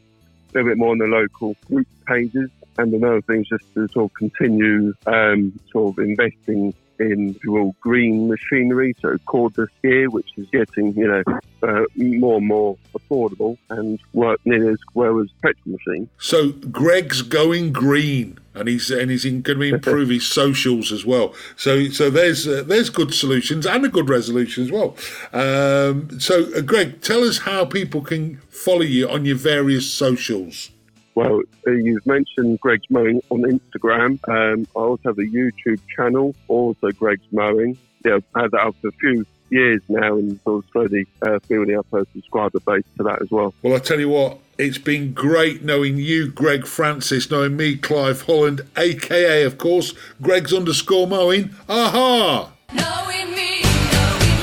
a 0.55 0.63
bit 0.63 0.77
more 0.77 0.91
on 0.91 0.97
the 0.97 1.05
local 1.05 1.55
group 1.67 1.87
pages. 2.05 2.49
And 2.77 2.93
another 2.93 3.21
thing 3.21 3.41
is 3.41 3.47
just 3.47 3.73
to 3.73 3.87
sort 3.89 4.11
of 4.11 4.13
continue 4.13 4.93
um, 5.05 5.59
sort 5.71 5.97
of 5.97 6.03
investing 6.03 6.73
in 6.99 7.37
all 7.47 7.75
green 7.79 8.27
machinery, 8.27 8.95
so 9.01 9.15
cordless 9.27 9.69
gear, 9.81 10.09
which 10.09 10.29
is 10.37 10.47
getting 10.51 10.93
you 10.93 11.07
know 11.07 11.23
uh, 11.63 11.83
more 11.95 12.37
and 12.37 12.47
more 12.47 12.77
affordable 12.97 13.57
and 13.69 13.99
work 14.13 14.39
nearly 14.45 14.69
as 14.69 14.79
well 14.93 15.19
as 15.19 15.27
petrol 15.41 15.77
machine. 15.77 16.09
So 16.19 16.49
Greg's 16.51 17.21
going 17.21 17.71
green, 17.71 18.37
and 18.59 18.67
he's 18.67 18.91
and 18.91 19.09
he's 19.11 19.23
going 19.25 19.43
to 19.43 19.61
improve 19.61 20.09
his 20.09 20.27
socials 20.27 20.91
as 20.91 21.05
well. 21.05 21.33
So 21.55 21.89
so 21.89 22.09
there's 22.09 22.47
uh, 22.47 22.63
there's 22.65 22.89
good 22.89 23.13
solutions 23.13 23.65
and 23.65 23.85
a 23.85 23.89
good 23.89 24.09
resolution 24.09 24.63
as 24.63 24.71
well. 24.71 24.95
Um, 25.33 26.19
so 26.19 26.51
uh, 26.55 26.61
Greg, 26.61 27.01
tell 27.01 27.23
us 27.23 27.39
how 27.39 27.65
people 27.65 28.01
can 28.01 28.37
follow 28.49 28.81
you 28.81 29.09
on 29.09 29.25
your 29.25 29.37
various 29.37 29.89
socials. 29.89 30.71
Well, 31.15 31.41
uh, 31.67 31.71
you've 31.71 32.05
mentioned 32.05 32.59
Greg's 32.61 32.89
Mowing 32.89 33.21
on 33.29 33.41
Instagram. 33.41 34.19
Um, 34.29 34.65
I 34.75 34.79
also 34.79 35.01
have 35.09 35.17
a 35.17 35.23
YouTube 35.23 35.81
channel, 35.93 36.33
also 36.47 36.91
Greg's 36.91 37.27
Mowing. 37.31 37.77
Yeah, 38.05 38.15
I've 38.15 38.41
had 38.43 38.51
that 38.51 38.61
up 38.61 38.75
for 38.81 38.87
a 38.87 38.91
few 38.93 39.25
years 39.49 39.81
now 39.89 40.15
and 40.15 40.39
sort 40.43 40.63
of 40.63 40.71
slowly 40.71 41.07
uh, 41.21 41.39
building 41.47 41.77
up 41.77 41.91
a 41.91 42.05
subscriber 42.13 42.59
base 42.61 42.85
to 42.97 43.03
that 43.03 43.21
as 43.21 43.29
well. 43.31 43.53
Well, 43.61 43.75
I 43.75 43.79
tell 43.79 43.99
you 43.99 44.09
what, 44.09 44.39
it's 44.59 44.77
been 44.77 45.13
great 45.13 45.63
knowing 45.63 45.97
you, 45.97 46.29
Greg 46.29 46.67
Francis, 46.67 47.31
knowing 47.31 47.55
me, 47.55 47.77
Clive 47.77 48.23
Holland, 48.23 48.59
aka, 48.75 49.43
of 49.43 49.57
course, 49.57 49.93
Greg's 50.21 50.53
underscore 50.53 51.07
mowing. 51.07 51.51
Aha! 51.69 52.51
Knowing 52.73 53.31
me, 53.33 53.61
knowing 53.93 54.39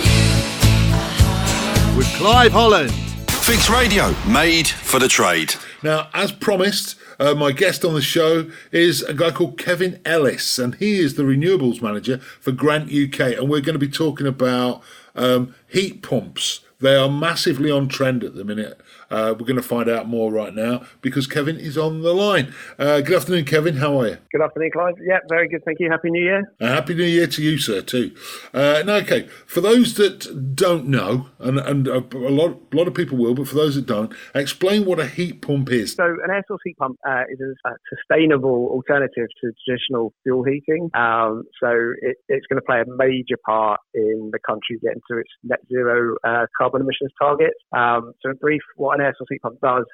you. 1.92 1.98
With 1.98 2.06
Clive 2.16 2.52
Holland. 2.52 2.92
Fix 3.30 3.68
Radio. 3.68 4.14
Made 4.26 4.66
for 4.66 4.98
the 4.98 5.06
trade. 5.06 5.54
Now, 5.82 6.08
as 6.14 6.32
promised, 6.32 6.96
uh, 7.20 7.34
my 7.34 7.52
guest 7.52 7.84
on 7.84 7.92
the 7.92 8.00
show 8.00 8.50
is 8.72 9.02
a 9.02 9.12
guy 9.12 9.30
called 9.30 9.58
Kevin 9.58 10.00
Ellis, 10.06 10.58
and 10.58 10.76
he 10.76 10.98
is 10.98 11.16
the 11.16 11.24
renewables 11.24 11.82
manager 11.82 12.18
for 12.40 12.52
Grant 12.52 12.84
UK. 12.90 13.36
And 13.36 13.50
we're 13.50 13.60
going 13.60 13.74
to 13.74 13.78
be 13.78 13.86
talking 13.86 14.26
about 14.26 14.82
um, 15.14 15.54
heat 15.68 16.02
pumps. 16.02 16.60
They 16.80 16.96
are 16.96 17.10
massively 17.10 17.70
on 17.70 17.88
trend 17.88 18.24
at 18.24 18.34
the 18.34 18.44
minute. 18.44 18.80
Uh, 19.10 19.34
we're 19.38 19.46
going 19.46 19.56
to 19.56 19.62
find 19.62 19.88
out 19.88 20.08
more 20.08 20.32
right 20.32 20.54
now 20.54 20.82
because 21.00 21.26
Kevin 21.26 21.58
is 21.58 21.78
on 21.78 22.02
the 22.02 22.12
line. 22.12 22.52
Uh, 22.78 23.00
good 23.00 23.16
afternoon, 23.16 23.44
Kevin. 23.44 23.76
How 23.76 24.00
are 24.00 24.08
you? 24.08 24.18
Good 24.32 24.42
afternoon, 24.42 24.70
Clive. 24.72 24.94
Yeah, 25.06 25.18
very 25.28 25.48
good. 25.48 25.62
Thank 25.64 25.78
you. 25.80 25.90
Happy 25.90 26.10
New 26.10 26.22
Year. 26.22 26.52
Uh, 26.60 26.66
Happy 26.66 26.94
New 26.94 27.04
Year 27.04 27.26
to 27.26 27.42
you, 27.42 27.58
sir, 27.58 27.80
too. 27.82 28.14
Uh, 28.52 28.82
okay, 28.86 29.28
for 29.46 29.60
those 29.60 29.94
that 29.94 30.54
don't 30.54 30.86
know, 30.88 31.28
and, 31.38 31.58
and 31.58 31.88
a, 31.88 31.98
a 31.98 32.30
lot, 32.30 32.58
a 32.72 32.76
lot 32.76 32.88
of 32.88 32.94
people 32.94 33.16
will, 33.18 33.34
but 33.34 33.48
for 33.48 33.54
those 33.54 33.74
that 33.76 33.86
don't, 33.86 34.12
explain 34.34 34.84
what 34.84 34.98
a 34.98 35.06
heat 35.06 35.42
pump 35.42 35.70
is. 35.70 35.94
So, 35.94 36.04
an 36.04 36.30
air 36.30 36.42
source 36.48 36.60
heat 36.64 36.76
pump 36.76 36.98
uh, 37.08 37.22
is 37.30 37.38
a, 37.40 37.68
a 37.68 37.72
sustainable 37.94 38.68
alternative 38.70 39.28
to 39.42 39.52
traditional 39.66 40.12
fuel 40.22 40.44
heating. 40.44 40.90
Um, 40.94 41.44
so, 41.62 41.68
it, 42.02 42.16
it's 42.28 42.46
going 42.46 42.60
to 42.60 42.66
play 42.66 42.80
a 42.80 42.96
major 42.96 43.36
part 43.44 43.80
in 43.94 44.30
the 44.32 44.38
country 44.46 44.78
getting 44.82 45.00
to 45.10 45.18
its 45.18 45.30
net 45.44 45.60
zero 45.68 46.16
uh, 46.24 46.46
carbon 46.58 46.82
emissions 46.82 47.12
target. 47.20 47.52
Um, 47.76 48.12
so, 48.22 48.30
in 48.30 48.36
brief, 48.36 48.62
what 48.76 48.95
an 48.96 49.06
air 49.06 49.14
source 49.16 49.28
heat 49.30 49.42
pump 49.42 49.60
does, 49.60 49.84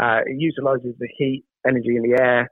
uh, 0.00 0.20
it 0.26 0.36
utilises 0.38 0.94
the 0.98 1.08
heat, 1.16 1.44
energy 1.66 1.96
in 1.96 2.02
the 2.02 2.18
air 2.20 2.48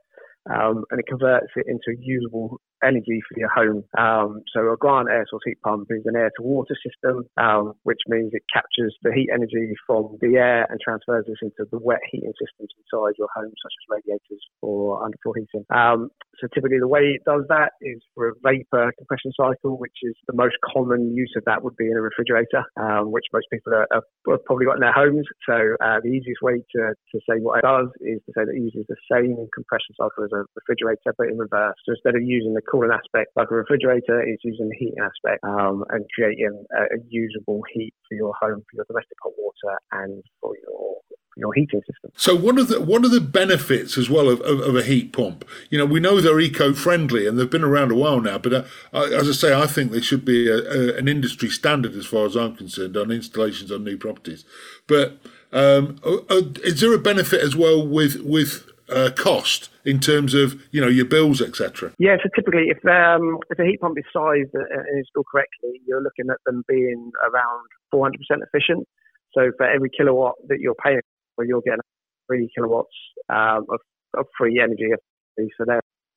um, 0.48 0.85
and 0.90 1.00
it 1.00 1.07
converts 1.07 1.53
it 1.57 1.66
into 1.68 1.98
usable 2.00 2.61
energy 2.83 3.20
for 3.29 3.37
your 3.37 3.53
home. 3.53 3.85
Um, 3.98 4.42
so 4.53 4.72
a 4.72 4.76
Grant 4.76 5.09
air 5.11 5.24
source 5.29 5.42
heat 5.44 5.61
pump 5.62 5.88
is 5.90 6.03
an 6.07 6.16
air 6.16 6.31
to 6.37 6.42
water 6.42 6.74
system, 6.81 7.24
um, 7.37 7.74
which 7.83 8.00
means 8.09 8.31
it 8.33 8.42
captures 8.53 8.96
the 9.03 9.12
heat 9.12 9.29
energy 9.33 9.72
from 9.87 10.16
the 10.20 10.37
air 10.37 10.66
and 10.68 10.81
transfers 10.81 11.24
this 11.29 11.37
into 11.42 11.68
the 11.70 11.79
wet 11.79 12.00
heating 12.11 12.33
systems 12.40 12.72
inside 12.72 13.14
your 13.18 13.29
home, 13.35 13.53
such 13.53 13.74
as 13.76 13.85
radiators 13.88 14.42
or 14.62 15.05
underfloor 15.05 15.37
heating. 15.37 15.64
Um, 15.68 16.09
so 16.40 16.48
typically 16.55 16.81
the 16.81 16.88
way 16.88 17.20
it 17.20 17.22
does 17.26 17.44
that 17.48 17.76
is 17.83 18.00
for 18.14 18.29
a 18.29 18.35
vapor 18.42 18.92
compression 18.96 19.33
cycle, 19.37 19.76
which 19.76 19.96
is 20.03 20.16
the 20.26 20.37
most 20.37 20.57
common 20.64 21.12
use 21.14 21.33
of 21.37 21.44
that 21.44 21.62
would 21.62 21.76
be 21.76 21.87
in 21.87 21.96
a 21.96 22.00
refrigerator, 22.00 22.64
um, 22.81 23.12
which 23.12 23.29
most 23.33 23.46
people 23.53 23.74
are, 23.74 23.87
have 23.92 24.05
probably 24.46 24.64
got 24.64 24.81
in 24.81 24.81
their 24.81 24.96
homes. 24.96 25.26
So 25.44 25.76
uh, 25.85 26.00
the 26.00 26.09
easiest 26.09 26.40
way 26.40 26.64
to, 26.76 26.83
to 26.96 27.16
say 27.29 27.37
what 27.44 27.61
it 27.61 27.68
does 27.68 27.92
is 28.00 28.24
to 28.24 28.33
say 28.33 28.48
that 28.48 28.57
it 28.57 28.62
uses 28.62 28.88
the 28.88 28.96
same 29.12 29.37
compression 29.53 29.92
cycle 30.00 30.24
a 30.33 30.45
refrigerator, 30.55 31.14
but 31.16 31.29
in 31.29 31.38
reverse. 31.38 31.75
So 31.85 31.93
instead 31.93 32.14
of 32.16 32.23
using 32.23 32.55
the 32.55 32.62
cooling 32.62 32.90
aspect 32.93 33.33
like 33.37 33.51
a 33.51 33.55
refrigerator, 33.55 34.21
it's 34.21 34.43
using 34.45 34.69
the 34.69 34.77
heating 34.79 35.03
aspect 35.03 35.43
um, 35.45 35.85
and 35.90 36.05
creating 36.14 36.64
a, 36.77 36.83
a 36.95 36.99
usable 37.09 37.62
heat 37.73 37.95
for 38.09 38.14
your 38.14 38.33
home, 38.40 38.62
for 38.71 38.75
your 38.77 38.85
domestic 38.88 39.16
hot 39.23 39.33
water, 39.38 39.79
and 39.93 40.23
for 40.40 40.53
your 40.66 40.97
your 41.37 41.53
heating 41.55 41.81
system. 41.81 42.11
So 42.16 42.35
one 42.35 42.59
of 42.59 42.69
the 42.69 42.81
one 42.81 43.05
of 43.05 43.11
the 43.12 43.21
benefits 43.21 43.97
as 43.97 44.11
well 44.11 44.29
of, 44.29 44.40
of, 44.43 44.61
of 44.61 44.77
a 44.77 44.83
heat 44.83 45.12
pump, 45.12 45.45
you 45.71 45.79
know, 45.79 45.87
we 45.87 46.01
know 46.01 46.21
they're 46.21 46.40
eco-friendly 46.40 47.27
and 47.27 47.38
they've 47.38 47.49
been 47.51 47.64
around 47.64 47.93
a 47.93 47.95
while 47.95 48.21
now. 48.21 48.38
But 48.38 48.53
uh, 48.53 48.64
I- 48.93 49.12
as 49.14 49.29
I 49.29 49.33
say, 49.33 49.55
I 49.55 49.66
think 49.66 49.93
they 49.93 50.01
should 50.01 50.25
be 50.25 50.49
a, 50.49 50.57
a, 50.57 50.97
an 50.97 51.09
industry 51.09 51.49
standard 51.49 51.95
as 51.95 52.07
far 52.07 52.27
as 52.27 52.37
I'm 52.37 52.57
concerned 52.57 52.97
on 52.97 53.11
installations 53.11 53.71
on 53.73 53.85
new 53.85 53.97
properties. 53.97 54.45
But 54.87 55.19
um, 55.53 55.97
uh, 56.05 56.16
uh, 56.29 56.43
is 56.62 56.81
there 56.81 56.93
a 56.95 56.99
benefit 56.99 57.40
as 57.40 57.57
well 57.57 57.87
with 57.87 58.21
with 58.23 58.69
uh, 58.90 59.11
cost 59.11 59.70
in 59.85 60.00
terms 60.00 60.35
of 60.35 60.61
you 60.72 60.81
know 60.81 60.88
your 60.88 61.05
bills, 61.05 61.40
etc. 61.40 61.92
Yeah, 61.98 62.16
so 62.22 62.29
typically, 62.35 62.66
if 62.68 62.85
um, 62.87 63.38
if 63.50 63.59
a 63.59 63.64
heat 63.64 63.81
pump 63.81 63.98
is 63.98 64.05
sized 64.12 64.55
and 64.55 64.98
installed 64.98 65.26
correctly, 65.31 65.81
you're 65.87 66.03
looking 66.03 66.31
at 66.31 66.38
them 66.46 66.62
being 66.68 67.11
around 67.22 67.66
400% 67.94 68.12
efficient. 68.42 68.87
So 69.33 69.53
for 69.57 69.66
every 69.66 69.90
kilowatt 69.96 70.35
that 70.48 70.59
you're 70.61 70.74
paying, 70.74 71.00
for, 71.37 71.44
you're 71.44 71.62
getting 71.62 71.81
three 72.26 72.48
kilowatts 72.57 72.94
um, 73.29 73.66
of, 73.70 73.81
of 74.18 74.26
free 74.37 74.61
energy. 74.62 74.90
So 75.38 75.64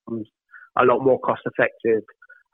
becomes 0.06 0.28
a 0.78 0.84
lot 0.86 1.00
more 1.00 1.20
cost 1.20 1.42
effective. 1.46 2.04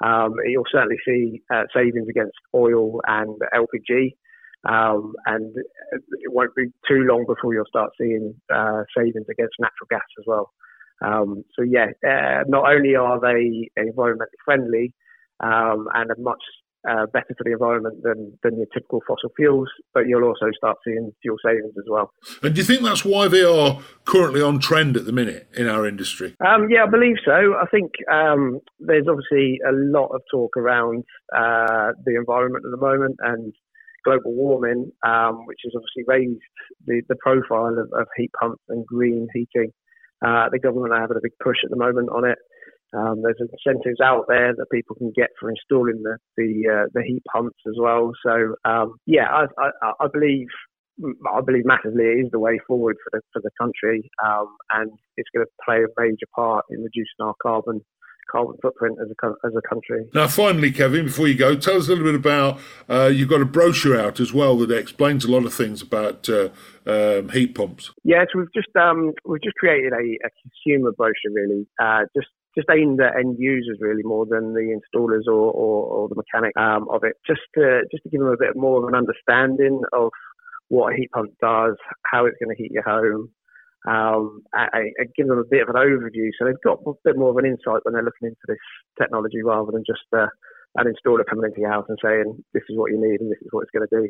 Um, 0.03 0.35
you'll 0.45 0.63
certainly 0.71 0.97
see 1.05 1.41
uh, 1.53 1.63
savings 1.73 2.07
against 2.09 2.35
oil 2.53 3.01
and 3.07 3.35
LPG. 3.53 4.15
Um, 4.67 5.13
and 5.25 5.55
it 5.55 6.31
won't 6.31 6.55
be 6.55 6.65
too 6.87 7.03
long 7.07 7.25
before 7.25 7.53
you'll 7.53 7.65
start 7.65 7.91
seeing 7.97 8.35
uh, 8.53 8.83
savings 8.95 9.27
against 9.29 9.55
natural 9.59 9.87
gas 9.89 10.01
as 10.19 10.25
well. 10.27 10.51
Um, 11.01 11.43
so 11.57 11.63
yeah, 11.63 11.87
uh, 12.05 12.43
not 12.47 12.69
only 12.69 12.95
are 12.95 13.19
they 13.21 13.69
environmentally 13.79 14.39
friendly 14.43 14.93
um, 15.39 15.87
and 15.93 16.11
are 16.11 16.17
much 16.19 16.41
uh, 16.89 17.05
better 17.07 17.35
for 17.37 17.43
the 17.43 17.51
environment 17.51 18.01
than, 18.03 18.37
than 18.43 18.57
your 18.57 18.65
typical 18.73 19.01
fossil 19.07 19.29
fuels, 19.35 19.69
but 19.93 20.07
you'll 20.07 20.23
also 20.23 20.47
start 20.55 20.77
seeing 20.85 21.11
fuel 21.21 21.37
savings 21.43 21.73
as 21.77 21.85
well. 21.89 22.11
And 22.41 22.53
do 22.55 22.61
you 22.61 22.65
think 22.65 22.83
that's 22.83 23.03
why 23.03 23.27
they 23.27 23.43
are 23.43 23.79
currently 24.05 24.41
on 24.41 24.59
trend 24.59 24.95
at 24.95 25.05
the 25.05 25.11
minute 25.11 25.49
in 25.55 25.67
our 25.67 25.85
industry? 25.85 26.35
Um, 26.45 26.69
yeah, 26.69 26.83
I 26.83 26.89
believe 26.89 27.17
so. 27.25 27.31
I 27.31 27.65
think 27.69 27.91
um, 28.11 28.59
there's 28.79 29.07
obviously 29.09 29.59
a 29.67 29.71
lot 29.71 30.07
of 30.07 30.21
talk 30.31 30.55
around 30.55 31.03
uh, 31.35 31.91
the 32.05 32.15
environment 32.15 32.65
at 32.65 32.71
the 32.71 32.85
moment 32.85 33.17
and 33.19 33.53
global 34.03 34.33
warming, 34.33 34.91
um, 35.05 35.45
which 35.45 35.59
has 35.63 35.73
obviously 35.75 36.03
raised 36.07 36.41
the, 36.85 37.01
the 37.09 37.15
profile 37.15 37.77
of, 37.77 37.89
of 37.93 38.07
heat 38.17 38.31
pumps 38.39 38.63
and 38.69 38.85
green 38.85 39.27
heating. 39.33 39.71
Uh, 40.25 40.49
the 40.51 40.59
government 40.59 40.93
are 40.93 41.01
having 41.01 41.17
a 41.17 41.23
big 41.23 41.37
push 41.41 41.57
at 41.63 41.69
the 41.69 41.77
moment 41.77 42.09
on 42.09 42.25
it. 42.25 42.37
Um, 42.91 43.21
there's 43.21 43.37
incentives 43.39 44.01
out 44.03 44.25
there 44.27 44.53
that 44.55 44.65
people 44.71 44.95
can 44.95 45.13
get 45.15 45.29
for 45.39 45.49
installing 45.49 46.01
the 46.01 46.17
the, 46.37 46.63
uh, 46.67 46.85
the 46.93 47.03
heat 47.03 47.21
pumps 47.31 47.59
as 47.67 47.75
well. 47.79 48.11
So 48.25 48.55
um, 48.65 48.95
yeah, 49.05 49.27
I, 49.29 49.45
I, 49.61 49.91
I 50.01 50.07
believe 50.11 50.47
I 51.31 51.41
believe 51.41 51.65
massively 51.65 52.03
it 52.05 52.25
is 52.25 52.31
the 52.31 52.39
way 52.39 52.59
forward 52.67 52.97
for 53.03 53.17
the 53.17 53.21
for 53.31 53.41
the 53.41 53.51
country, 53.61 54.09
um, 54.25 54.47
and 54.71 54.91
it's 55.17 55.29
going 55.33 55.45
to 55.45 55.51
play 55.63 55.77
a 55.83 56.01
major 56.01 56.25
part 56.35 56.65
in 56.71 56.83
reducing 56.83 57.21
our 57.21 57.35
carbon 57.41 57.81
carbon 58.31 58.55
footprint 58.61 58.97
as 59.01 59.09
a 59.09 59.27
as 59.47 59.53
a 59.55 59.61
country. 59.67 60.05
Now, 60.13 60.27
finally, 60.27 60.71
Kevin, 60.71 61.05
before 61.05 61.27
you 61.27 61.35
go, 61.35 61.55
tell 61.55 61.77
us 61.77 61.87
a 61.87 61.89
little 61.89 62.05
bit 62.05 62.15
about 62.15 62.59
uh, 62.89 63.07
you've 63.07 63.29
got 63.29 63.41
a 63.41 63.45
brochure 63.45 63.99
out 63.99 64.19
as 64.19 64.33
well 64.33 64.57
that 64.57 64.71
explains 64.71 65.25
a 65.25 65.31
lot 65.31 65.45
of 65.45 65.53
things 65.53 65.81
about 65.81 66.29
uh, 66.29 66.49
um, 66.85 67.29
heat 67.29 67.55
pumps. 67.55 67.91
Yeah, 68.03 68.25
so 68.31 68.39
we've 68.39 68.53
just 68.53 68.75
um, 68.75 69.13
we've 69.25 69.41
just 69.41 69.55
created 69.55 69.93
a, 69.93 70.27
a 70.27 70.29
consumer 70.41 70.91
brochure 70.91 71.31
really, 71.33 71.67
uh, 71.81 72.05
just 72.15 72.27
just 72.55 72.67
aimed 72.71 72.99
at 72.99 73.15
end 73.15 73.37
users 73.37 73.77
really 73.79 74.03
more 74.03 74.25
than 74.25 74.53
the 74.53 74.75
installers 74.75 75.27
or, 75.27 75.51
or, 75.51 75.85
or 75.85 76.09
the 76.09 76.15
mechanic 76.15 76.55
um, 76.57 76.87
of 76.89 77.03
it, 77.03 77.13
just 77.27 77.41
to 77.55 77.81
just 77.91 78.03
to 78.03 78.09
give 78.09 78.19
them 78.19 78.29
a 78.29 78.37
bit 78.37 78.55
more 78.55 78.81
of 78.81 78.87
an 78.87 78.95
understanding 78.95 79.81
of 79.93 80.11
what 80.69 80.93
a 80.93 80.95
heat 80.95 81.11
pump 81.11 81.31
does, 81.41 81.75
how 82.05 82.25
it's 82.25 82.37
going 82.41 82.55
to 82.55 82.61
heat 82.61 82.71
your 82.71 82.83
home, 82.83 83.29
um, 83.87 84.41
and, 84.53 84.91
and 84.97 85.13
give 85.15 85.27
them 85.27 85.37
a 85.37 85.43
bit 85.49 85.61
of 85.61 85.69
an 85.69 85.75
overview, 85.75 86.29
so 86.37 86.45
they've 86.45 86.61
got 86.63 86.79
a 86.85 86.93
bit 87.03 87.17
more 87.17 87.29
of 87.29 87.37
an 87.37 87.45
insight 87.45 87.83
when 87.83 87.93
they're 87.93 88.03
looking 88.03 88.27
into 88.27 88.45
this 88.47 88.57
technology 88.99 89.41
rather 89.43 89.71
than 89.71 89.83
just 89.85 90.03
uh, 90.15 90.27
an 90.75 90.85
installer 90.85 91.25
coming 91.27 91.45
into 91.45 91.61
your 91.61 91.71
house 91.71 91.85
and 91.89 91.97
saying 92.03 92.43
this 92.53 92.63
is 92.69 92.77
what 92.77 92.91
you 92.91 92.99
need 92.99 93.21
and 93.21 93.31
this 93.31 93.39
is 93.41 93.47
what 93.51 93.61
it's 93.61 93.71
going 93.71 93.87
to 93.87 94.01
do. 94.01 94.09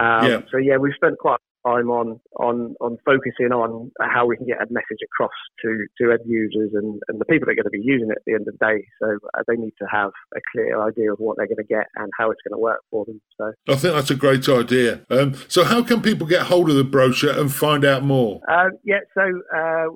Um, 0.00 0.26
Yeah. 0.26 0.40
So 0.50 0.58
yeah, 0.58 0.76
we've 0.76 0.94
spent 0.94 1.18
quite 1.18 1.32
a 1.32 1.32
lot 1.32 1.40
of 1.40 1.45
time 1.66 1.90
on 1.90 2.20
on 2.38 2.76
on 2.80 2.96
focusing 3.04 3.50
on 3.52 3.90
how 4.00 4.24
we 4.26 4.36
can 4.36 4.46
get 4.46 4.62
a 4.62 4.66
message 4.70 5.02
across 5.02 5.32
to 5.62 5.86
to 5.98 6.12
end 6.12 6.20
users 6.24 6.70
and, 6.74 7.00
and 7.08 7.20
the 7.20 7.24
people 7.24 7.46
that 7.46 7.52
are 7.52 7.62
going 7.62 7.64
to 7.64 7.70
be 7.70 7.82
using 7.82 8.10
it 8.10 8.18
at 8.18 8.22
the 8.26 8.34
end 8.34 8.46
of 8.46 8.56
the 8.58 8.66
day. 8.66 8.86
So 9.02 9.18
uh, 9.34 9.42
they 9.48 9.56
need 9.56 9.72
to 9.80 9.86
have 9.90 10.12
a 10.36 10.40
clear 10.52 10.80
idea 10.80 11.12
of 11.12 11.18
what 11.18 11.36
they're 11.36 11.46
going 11.46 11.56
to 11.56 11.64
get 11.64 11.86
and 11.96 12.10
how 12.18 12.30
it's 12.30 12.40
going 12.46 12.56
to 12.56 12.62
work 12.62 12.80
for 12.90 13.04
them. 13.04 13.20
So 13.36 13.52
I 13.68 13.74
think 13.76 13.94
that's 13.94 14.10
a 14.10 14.14
great 14.14 14.48
idea. 14.48 15.00
Um, 15.10 15.34
so, 15.48 15.64
how 15.64 15.82
can 15.82 16.00
people 16.02 16.26
get 16.26 16.42
hold 16.42 16.70
of 16.70 16.76
the 16.76 16.84
brochure 16.84 17.38
and 17.38 17.52
find 17.52 17.84
out 17.84 18.02
more? 18.02 18.40
uh, 18.48 18.70
yeah, 18.84 19.00
so 19.14 19.22
uh, 19.22 19.88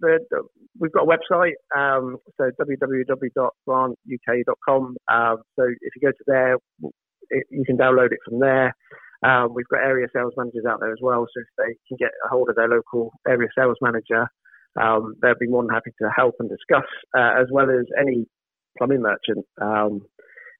the, 0.00 0.18
the 0.30 0.42
we've 0.80 0.92
got 0.92 1.04
a 1.04 1.06
website, 1.06 1.54
um, 1.76 2.16
so 2.36 2.50
www.grantuk.com. 2.60 4.96
Um, 5.10 5.36
so 5.58 5.64
if 5.80 5.96
you 5.96 6.02
go 6.02 6.10
to 6.10 6.24
there, 6.26 6.56
it, 7.30 7.46
you 7.50 7.64
can 7.66 7.76
download 7.76 8.12
it 8.12 8.20
from 8.24 8.38
there. 8.40 8.74
Um, 9.22 9.52
we've 9.54 9.68
got 9.68 9.80
area 9.80 10.06
sales 10.14 10.32
managers 10.36 10.64
out 10.68 10.80
there 10.80 10.92
as 10.92 10.98
well, 11.02 11.26
so 11.26 11.40
if 11.40 11.48
they 11.58 11.74
can 11.88 11.96
get 11.98 12.10
a 12.24 12.28
hold 12.28 12.48
of 12.48 12.56
their 12.56 12.68
local 12.68 13.12
area 13.26 13.48
sales 13.56 13.76
manager, 13.80 14.28
um, 14.80 15.14
they'll 15.20 15.38
be 15.38 15.48
more 15.48 15.62
than 15.62 15.74
happy 15.74 15.90
to 16.00 16.08
help 16.14 16.36
and 16.38 16.48
discuss, 16.48 16.86
uh, 17.16 17.40
as 17.40 17.46
well 17.50 17.68
as 17.70 17.86
any 18.00 18.26
plumbing 18.76 19.02
merchant. 19.02 19.44
Um, 19.60 20.02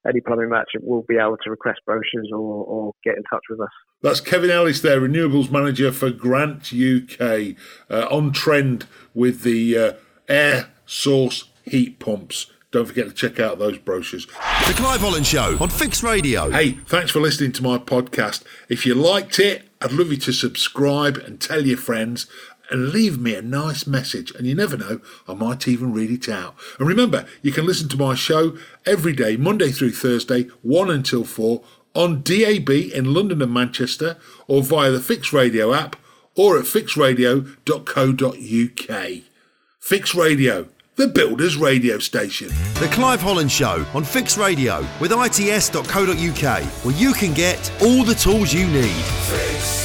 any 0.07 0.21
plumbing 0.21 0.49
merchant 0.49 0.83
will 0.83 1.03
be 1.07 1.17
able 1.17 1.37
to 1.43 1.49
request 1.49 1.79
brochures 1.85 2.29
or, 2.31 2.37
or 2.37 2.93
get 3.03 3.17
in 3.17 3.23
touch 3.23 3.43
with 3.49 3.59
us. 3.59 3.69
That's 4.01 4.21
Kevin 4.21 4.49
Ellis 4.49 4.81
there, 4.81 5.01
renewables 5.01 5.51
manager 5.51 5.91
for 5.91 6.09
Grant 6.09 6.71
UK, 6.73 7.55
uh, 7.89 8.07
on 8.09 8.31
trend 8.31 8.85
with 9.13 9.43
the 9.43 9.77
uh, 9.77 9.93
air 10.29 10.69
source 10.85 11.49
heat 11.63 11.99
pumps. 11.99 12.47
Don't 12.71 12.85
forget 12.85 13.07
to 13.07 13.13
check 13.13 13.39
out 13.39 13.57
those 13.57 13.79
brochures. 13.79 14.27
The 14.27 14.75
Clive 14.75 15.01
Holland 15.01 15.25
Show 15.25 15.57
on 15.59 15.69
Fix 15.69 16.03
Radio. 16.03 16.51
Hey, 16.51 16.73
thanks 16.85 17.09
for 17.09 17.19
listening 17.19 17.51
to 17.53 17.63
my 17.63 17.79
podcast. 17.79 18.43
If 18.67 18.85
you 18.85 18.93
liked 18.93 19.39
it, 19.39 19.63
I'd 19.81 19.91
love 19.91 20.11
you 20.11 20.17
to 20.17 20.31
subscribe 20.31 21.17
and 21.17 21.41
tell 21.41 21.65
your 21.65 21.77
friends 21.77 22.27
and 22.69 22.89
leave 22.89 23.19
me 23.19 23.33
a 23.33 23.41
nice 23.41 23.87
message. 23.87 24.31
And 24.35 24.45
you 24.45 24.53
never 24.53 24.77
know, 24.77 25.01
I 25.27 25.33
might 25.33 25.67
even 25.67 25.93
read 25.93 26.11
it 26.11 26.29
out. 26.29 26.53
And 26.77 26.87
remember, 26.87 27.25
you 27.41 27.51
can 27.51 27.65
listen 27.65 27.89
to 27.89 27.97
my 27.97 28.13
show 28.13 28.55
every 28.85 29.13
day, 29.13 29.35
Monday 29.35 29.71
through 29.71 29.93
Thursday, 29.93 30.43
1 30.61 30.91
until 30.91 31.23
4, 31.23 31.63
on 31.95 32.21
DAB 32.21 32.69
in 32.69 33.15
London 33.15 33.41
and 33.41 33.51
Manchester, 33.51 34.17
or 34.47 34.61
via 34.61 34.91
the 34.91 34.99
Fix 34.99 35.33
Radio 35.33 35.73
app, 35.73 35.95
or 36.35 36.59
at 36.59 36.65
fixradio.co.uk. 36.65 39.23
Fix 39.79 40.13
Radio, 40.13 40.67
the 40.99 41.07
builder's 41.07 41.55
radio 41.55 41.97
station. 41.97 42.49
The 42.73 42.89
Clive 42.91 43.21
Holland 43.21 43.49
Show 43.49 43.85
on 43.93 44.03
Fix 44.03 44.37
Radio 44.37 44.85
with 44.99 45.13
its.co.uk, 45.13 46.63
where 46.83 46.95
you 46.95 47.13
can 47.13 47.33
get 47.33 47.71
all 47.81 48.03
the 48.03 48.15
tools 48.15 48.53
you 48.53 48.67
need. 48.67 49.78